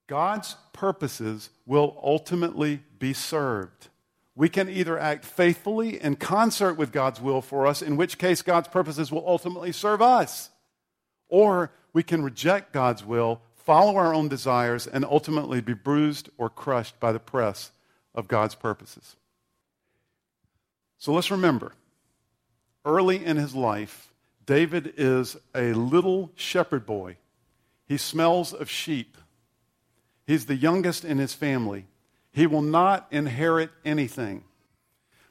God's 0.07 0.57
purposes 0.73 1.51
will 1.67 2.01
ultimately 2.03 2.85
be 3.01 3.13
served. 3.13 3.89
We 4.37 4.49
can 4.49 4.69
either 4.69 4.97
act 4.97 5.25
faithfully 5.25 6.01
in 6.01 6.15
concert 6.15 6.75
with 6.75 6.93
God's 6.93 7.21
will 7.21 7.43
for 7.43 7.67
us, 7.67 7.83
in 7.83 7.97
which 7.97 8.17
case 8.17 8.41
God's 8.41 8.69
purposes 8.69 9.11
will 9.11 9.27
ultimately 9.27 9.73
serve 9.73 10.01
us, 10.01 10.51
or 11.29 11.71
we 11.93 12.03
can 12.03 12.23
reject 12.23 12.73
God's 12.73 13.05
will, 13.05 13.41
follow 13.57 13.97
our 13.97 14.15
own 14.15 14.29
desires, 14.29 14.87
and 14.87 15.05
ultimately 15.05 15.61
be 15.61 15.75
bruised 15.75 16.29
or 16.39 16.49
crushed 16.49 16.99
by 17.01 17.13
the 17.13 17.19
press 17.19 17.71
of 18.15 18.29
God's 18.29 18.55
purposes. 18.55 19.17
So 20.99 21.13
let's 21.13 21.31
remember 21.31 21.73
early 22.85 23.25
in 23.25 23.37
his 23.37 23.55
life, 23.55 24.13
David 24.47 24.95
is 24.97 25.37
a 25.55 25.73
little 25.75 26.31
shepherd 26.35 26.87
boy. 26.87 27.17
He 27.87 27.99
smells 27.99 28.53
of 28.53 28.71
sheep. 28.71 29.17
He's 30.27 30.47
the 30.47 30.57
youngest 30.57 31.05
in 31.05 31.19
his 31.19 31.35
family. 31.35 31.87
He 32.33 32.47
will 32.47 32.63
not 32.63 33.07
inherit 33.11 33.71
anything. 33.85 34.45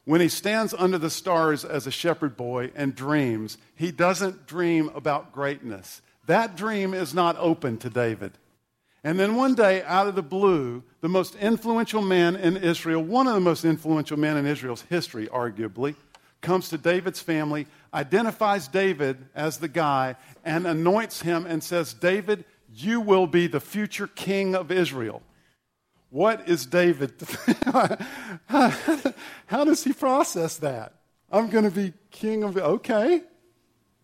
When 0.07 0.21
he 0.21 0.29
stands 0.29 0.73
under 0.73 0.97
the 0.97 1.09
stars 1.09 1.65
as 1.65 1.85
a 1.85 1.91
shepherd 1.91 2.37
boy 2.37 2.71
and 2.75 2.95
dreams, 2.95 3.57
he 3.75 3.91
doesn't 3.91 4.47
dream 4.47 4.89
about 4.95 5.33
greatness. 5.33 6.01
That 6.27 6.55
dream 6.55 6.93
is 6.93 7.13
not 7.13 7.35
open 7.37 7.75
to 7.79 7.89
David. 7.89 8.31
And 9.03 9.19
then 9.19 9.35
one 9.35 9.53
day, 9.53 9.83
out 9.83 10.07
of 10.07 10.15
the 10.15 10.23
blue, 10.23 10.81
the 11.01 11.09
most 11.09 11.35
influential 11.35 12.01
man 12.01 12.37
in 12.37 12.55
Israel, 12.55 13.03
one 13.03 13.27
of 13.27 13.33
the 13.33 13.41
most 13.41 13.65
influential 13.65 14.17
men 14.17 14.37
in 14.37 14.45
Israel's 14.45 14.83
history, 14.83 15.27
arguably, 15.27 15.93
comes 16.39 16.69
to 16.69 16.77
David's 16.77 17.19
family, 17.19 17.67
identifies 17.93 18.69
David 18.69 19.17
as 19.35 19.57
the 19.57 19.67
guy, 19.67 20.15
and 20.45 20.65
anoints 20.65 21.21
him 21.21 21.45
and 21.45 21.61
says, 21.61 21.93
David, 21.93 22.45
you 22.73 23.01
will 23.01 23.27
be 23.27 23.47
the 23.47 23.59
future 23.59 24.07
king 24.07 24.55
of 24.55 24.71
Israel. 24.71 25.21
What 26.09 26.47
is 26.47 26.65
David? 26.65 27.13
How 28.47 29.63
does 29.65 29.83
he 29.83 29.93
process 29.93 30.57
that? 30.57 30.93
I'm 31.31 31.49
going 31.49 31.65
to 31.65 31.71
be 31.71 31.93
king 32.11 32.43
of. 32.43 32.57
Okay. 32.57 33.21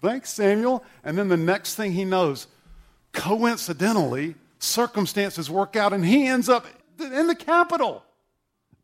Thanks, 0.01 0.31
Samuel. 0.31 0.83
And 1.03 1.17
then 1.17 1.29
the 1.29 1.37
next 1.37 1.75
thing 1.75 1.93
he 1.93 2.03
knows, 2.03 2.47
coincidentally, 3.13 4.35
circumstances 4.59 5.49
work 5.49 5.75
out, 5.77 5.93
and 5.93 6.05
he 6.05 6.27
ends 6.27 6.49
up 6.49 6.65
in 6.99 7.27
the 7.27 7.35
capital, 7.35 8.03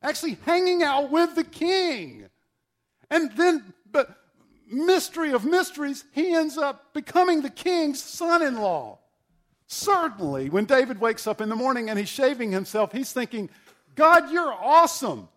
actually 0.01 0.37
hanging 0.45 0.81
out 0.81 1.11
with 1.11 1.35
the 1.35 1.43
king. 1.43 2.27
And 3.09 3.31
then, 3.33 3.73
but 3.91 4.15
mystery 4.71 5.33
of 5.33 5.43
mysteries, 5.43 6.05
he 6.13 6.33
ends 6.33 6.57
up 6.57 6.93
becoming 6.93 7.41
the 7.41 7.49
king's 7.49 8.01
son 8.01 8.41
in 8.41 8.59
law. 8.59 8.99
Certainly, 9.71 10.49
when 10.49 10.65
David 10.65 10.99
wakes 10.99 11.27
up 11.27 11.41
in 11.41 11.47
the 11.47 11.55
morning 11.55 11.91
and 11.91 11.99
he's 11.99 12.09
shaving 12.09 12.51
himself, 12.51 12.91
he's 12.91 13.11
thinking, 13.11 13.51
God, 13.93 14.31
you're 14.31 14.51
awesome. 14.51 15.29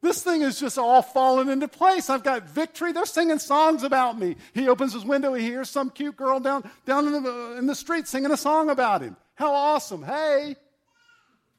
This 0.00 0.22
thing 0.22 0.42
is 0.42 0.60
just 0.60 0.78
all 0.78 1.02
falling 1.02 1.48
into 1.48 1.66
place. 1.66 2.08
I've 2.08 2.22
got 2.22 2.48
victory. 2.48 2.92
They're 2.92 3.04
singing 3.04 3.40
songs 3.40 3.82
about 3.82 4.16
me. 4.16 4.36
He 4.54 4.68
opens 4.68 4.92
his 4.92 5.04
window. 5.04 5.34
He 5.34 5.42
hears 5.42 5.68
some 5.68 5.90
cute 5.90 6.16
girl 6.16 6.38
down, 6.38 6.70
down 6.86 7.08
in, 7.08 7.20
the, 7.24 7.56
in 7.58 7.66
the 7.66 7.74
street 7.74 8.06
singing 8.06 8.30
a 8.30 8.36
song 8.36 8.70
about 8.70 9.02
him. 9.02 9.16
How 9.34 9.52
awesome. 9.52 10.04
Hey, 10.04 10.54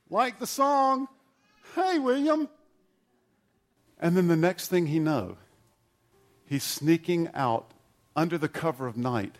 like 0.10 0.40
the 0.40 0.48
song, 0.48 1.10
hey, 1.76 2.00
William. 2.00 2.48
And 4.00 4.16
then 4.16 4.30
the 4.30 4.38
next 4.38 4.70
thing 4.70 4.88
he 4.88 5.00
know, 5.00 5.36
he's 6.46 6.64
sneaking 6.64 7.30
out 7.34 7.74
under 8.16 8.38
the 8.38 8.48
cover 8.48 8.88
of 8.88 8.96
night. 8.96 9.36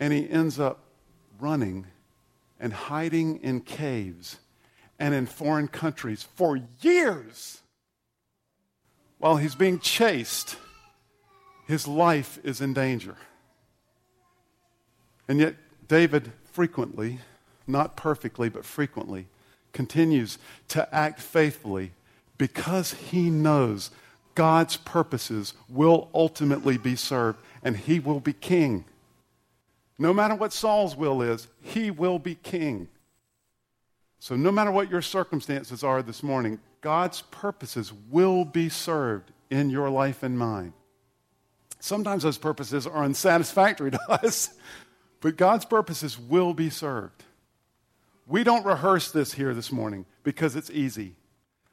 And 0.00 0.10
he 0.10 0.28
ends 0.30 0.58
up 0.58 0.87
running 1.40 1.86
and 2.60 2.72
hiding 2.72 3.38
in 3.42 3.60
caves 3.60 4.38
and 4.98 5.14
in 5.14 5.26
foreign 5.26 5.68
countries 5.68 6.26
for 6.34 6.60
years. 6.80 7.60
While 9.18 9.36
he's 9.36 9.54
being 9.54 9.78
chased, 9.78 10.56
his 11.66 11.86
life 11.86 12.38
is 12.44 12.60
in 12.60 12.72
danger. 12.72 13.16
And 15.28 15.38
yet, 15.38 15.56
David 15.86 16.32
frequently, 16.52 17.18
not 17.66 17.96
perfectly, 17.96 18.48
but 18.48 18.64
frequently, 18.64 19.26
continues 19.72 20.38
to 20.68 20.92
act 20.94 21.20
faithfully 21.20 21.92
because 22.38 22.94
he 22.94 23.30
knows 23.30 23.90
God's 24.34 24.76
purposes 24.76 25.52
will 25.68 26.08
ultimately 26.14 26.78
be 26.78 26.96
served 26.96 27.40
and 27.62 27.76
he 27.76 28.00
will 28.00 28.20
be 28.20 28.32
king. 28.32 28.84
No 29.98 30.14
matter 30.14 30.34
what 30.34 30.52
Saul's 30.52 30.96
will 30.96 31.22
is, 31.22 31.48
he 31.60 31.90
will 31.90 32.18
be 32.18 32.36
king. 32.36 32.88
So, 34.20 34.36
no 34.36 34.50
matter 34.50 34.70
what 34.70 34.90
your 34.90 35.02
circumstances 35.02 35.82
are 35.82 36.02
this 36.02 36.22
morning, 36.22 36.60
God's 36.80 37.22
purposes 37.22 37.92
will 38.10 38.44
be 38.44 38.68
served 38.68 39.32
in 39.50 39.70
your 39.70 39.90
life 39.90 40.22
and 40.22 40.38
mine. 40.38 40.72
Sometimes 41.80 42.22
those 42.22 42.38
purposes 42.38 42.86
are 42.86 43.04
unsatisfactory 43.04 43.90
to 43.92 44.00
us, 44.10 44.50
but 45.20 45.36
God's 45.36 45.64
purposes 45.64 46.18
will 46.18 46.54
be 46.54 46.70
served. 46.70 47.24
We 48.26 48.44
don't 48.44 48.66
rehearse 48.66 49.10
this 49.10 49.32
here 49.32 49.54
this 49.54 49.72
morning 49.72 50.04
because 50.22 50.54
it's 50.54 50.70
easy. 50.70 51.14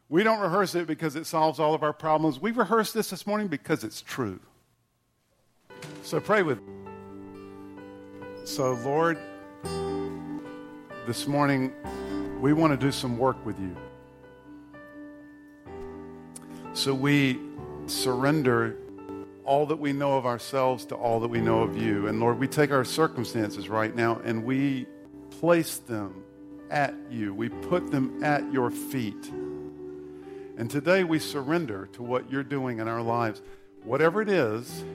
We 0.08 0.24
don't 0.24 0.40
rehearse 0.40 0.76
it 0.76 0.88
because 0.88 1.16
it 1.16 1.26
solves 1.26 1.60
all 1.60 1.74
of 1.74 1.84
our 1.84 1.94
problems. 1.94 2.40
We 2.40 2.52
rehearse 2.52 2.94
this 2.94 3.10
this 3.10 3.28
morning 3.28 3.48
because 3.48 3.84
it's 3.84 4.02
true. 4.02 4.40
So 6.04 6.20
pray 6.20 6.44
with 6.44 6.62
me. 6.62 6.75
So, 8.46 8.74
Lord, 8.74 9.18
this 11.08 11.26
morning 11.26 11.74
we 12.40 12.54
want 12.54 12.72
to 12.74 12.78
do 12.78 12.92
some 12.92 13.18
work 13.18 13.44
with 13.44 13.60
you. 13.60 13.76
So 16.74 16.94
we 16.94 17.40
surrender 17.88 18.78
all 19.46 19.66
that 19.66 19.78
we 19.78 19.94
know 19.94 20.16
of 20.16 20.28
ourselves 20.28 20.86
to 20.86 20.96
all 20.96 21.20
that 21.22 21.28
we 21.28 21.42
know 21.42 21.64
of 21.64 21.76
you. 21.76 22.06
And 22.06 22.20
Lord, 22.20 22.38
we 22.38 22.48
take 22.48 22.70
our 22.70 22.86
circumstances 22.86 23.68
right 23.68 23.96
now 23.96 24.22
and 24.24 24.46
we 24.46 24.86
place 25.40 25.80
them 25.80 26.24
at 26.70 26.94
you. 27.10 27.34
We 27.34 27.50
put 27.50 27.90
them 27.90 28.24
at 28.24 28.54
your 28.54 28.70
feet. 28.70 29.32
And 30.56 30.70
today 30.70 31.04
we 31.04 31.18
surrender 31.18 31.88
to 31.94 32.04
what 32.04 32.30
you're 32.30 32.44
doing 32.44 32.78
in 32.78 32.88
our 32.88 33.02
lives. 33.02 33.42
Whatever 33.84 34.22
it 34.22 34.30
is, 34.30 34.86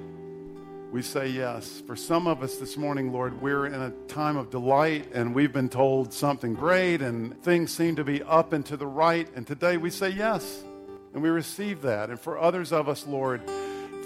we 0.90 1.02
say 1.02 1.28
yes. 1.28 1.82
For 1.86 1.94
some 1.94 2.26
of 2.26 2.42
us 2.42 2.56
this 2.56 2.76
morning, 2.76 3.12
Lord, 3.12 3.40
we're 3.40 3.66
in 3.66 3.74
a 3.74 3.90
time 4.08 4.36
of 4.36 4.50
delight 4.50 5.08
and 5.14 5.34
we've 5.34 5.52
been 5.52 5.68
told 5.68 6.12
something 6.12 6.54
great 6.54 7.00
and 7.00 7.40
things 7.44 7.70
seem 7.70 7.94
to 7.96 8.04
be 8.04 8.22
up 8.24 8.52
and 8.52 8.66
to 8.66 8.76
the 8.76 8.88
right. 8.88 9.28
And 9.36 9.46
today 9.46 9.76
we 9.76 9.90
say 9.90 10.08
yes 10.10 10.64
and 11.14 11.22
we 11.22 11.28
receive 11.28 11.82
that. 11.82 12.10
And 12.10 12.18
for 12.18 12.40
others 12.40 12.72
of 12.72 12.88
us, 12.88 13.06
Lord, 13.06 13.42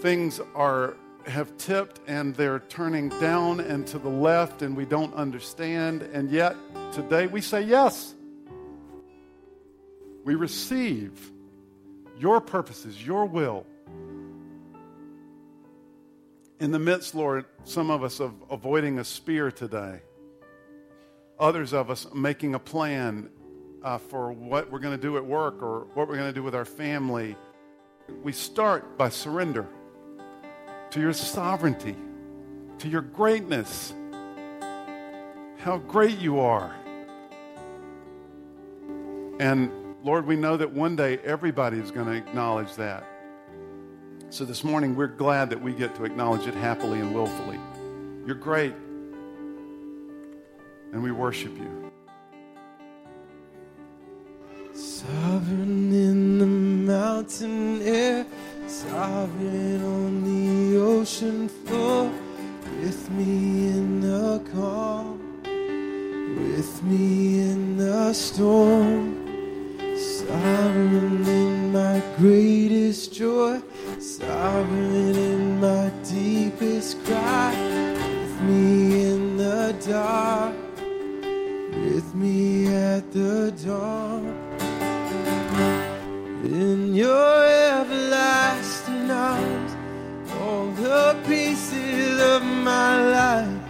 things 0.00 0.40
are 0.54 0.96
have 1.26 1.56
tipped 1.56 2.00
and 2.06 2.34
they're 2.34 2.58
turning 2.58 3.08
down 3.08 3.60
and 3.60 3.86
to 3.86 3.98
the 3.98 4.10
left 4.10 4.60
and 4.60 4.76
we 4.76 4.84
don't 4.84 5.14
understand. 5.14 6.02
And 6.02 6.30
yet 6.30 6.54
today 6.92 7.26
we 7.26 7.40
say 7.40 7.62
yes. 7.62 8.14
We 10.22 10.34
receive 10.34 11.32
your 12.18 12.42
purposes, 12.42 13.06
your 13.06 13.24
will 13.24 13.64
in 16.60 16.70
the 16.70 16.78
midst, 16.78 17.14
Lord, 17.14 17.46
some 17.64 17.90
of 17.90 18.02
us 18.04 18.20
of 18.20 18.32
avoiding 18.50 18.98
a 18.98 19.04
spear 19.04 19.50
today, 19.50 20.00
others 21.38 21.72
of 21.72 21.90
us 21.90 22.06
making 22.14 22.54
a 22.54 22.58
plan 22.58 23.30
uh, 23.82 23.98
for 23.98 24.32
what 24.32 24.70
we're 24.70 24.78
going 24.78 24.96
to 24.96 25.02
do 25.02 25.16
at 25.16 25.24
work 25.24 25.62
or 25.62 25.86
what 25.94 26.08
we're 26.08 26.16
going 26.16 26.28
to 26.28 26.34
do 26.34 26.42
with 26.42 26.54
our 26.54 26.64
family. 26.64 27.36
We 28.22 28.32
start 28.32 28.96
by 28.96 29.08
surrender 29.08 29.66
to 30.90 31.00
your 31.00 31.12
sovereignty, 31.12 31.96
to 32.78 32.88
your 32.88 33.02
greatness, 33.02 33.92
how 35.58 35.78
great 35.78 36.18
you 36.18 36.40
are. 36.40 36.74
And 39.40 39.72
Lord, 40.04 40.26
we 40.26 40.36
know 40.36 40.56
that 40.56 40.70
one 40.70 40.94
day 40.94 41.18
everybody 41.18 41.78
is 41.78 41.90
going 41.90 42.06
to 42.06 42.12
acknowledge 42.12 42.74
that. 42.76 43.04
So 44.34 44.44
this 44.44 44.64
morning, 44.64 44.96
we're 44.96 45.06
glad 45.06 45.50
that 45.50 45.62
we 45.62 45.72
get 45.72 45.94
to 45.94 46.04
acknowledge 46.04 46.48
it 46.48 46.54
happily 46.54 46.98
and 46.98 47.14
willfully. 47.14 47.60
You're 48.26 48.34
great, 48.34 48.74
and 50.92 51.00
we 51.04 51.12
worship 51.12 51.56
you. 51.56 51.92
Sovereign 54.72 55.92
in 55.92 56.40
the 56.40 56.46
mountain 56.46 57.80
air, 57.82 58.26
sovereign 58.66 59.84
on 59.84 60.24
the 60.24 60.80
ocean 60.80 61.48
floor, 61.48 62.10
with 62.80 63.08
me 63.12 63.68
in 63.68 64.00
the 64.00 64.42
calm, 64.52 65.20
with 66.36 66.82
me 66.82 67.38
in 67.38 67.76
the 67.76 68.12
storm, 68.12 69.14
sovereign 69.96 71.24
in 71.24 71.72
my 71.72 72.02
greatest 72.16 73.12
joy 73.12 73.62
Sovereign 74.16 75.16
in 75.16 75.60
my 75.60 75.90
deepest 76.08 77.04
cry, 77.04 77.50
with 77.50 78.40
me 78.42 79.10
in 79.10 79.36
the 79.36 79.74
dark, 79.84 80.54
with 81.74 82.14
me 82.14 82.68
at 82.68 83.10
the 83.10 83.52
dawn. 83.66 84.32
In 86.44 86.94
your 86.94 87.44
everlasting 87.44 89.10
arms, 89.10 89.72
all 90.38 90.68
the 90.70 91.16
pieces 91.26 92.20
of 92.20 92.44
my 92.44 92.94
life, 93.18 93.62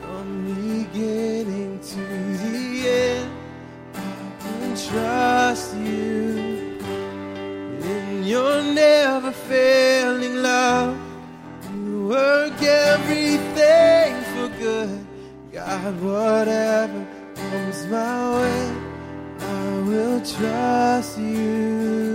from 0.00 0.46
beginning 0.46 1.78
to 1.78 2.04
the 2.44 2.88
end, 2.88 3.30
I 3.94 4.32
can 4.40 4.70
trust 4.88 5.76
you 5.76 6.78
in 7.82 8.24
your 8.24 8.62
never 8.62 9.32
failing 9.32 9.89
God, 15.70 16.00
whatever 16.02 17.06
comes 17.36 17.86
my 17.86 18.40
way, 18.40 18.72
I 19.38 19.78
will 19.86 20.20
trust 20.20 21.16
you. 21.16 22.09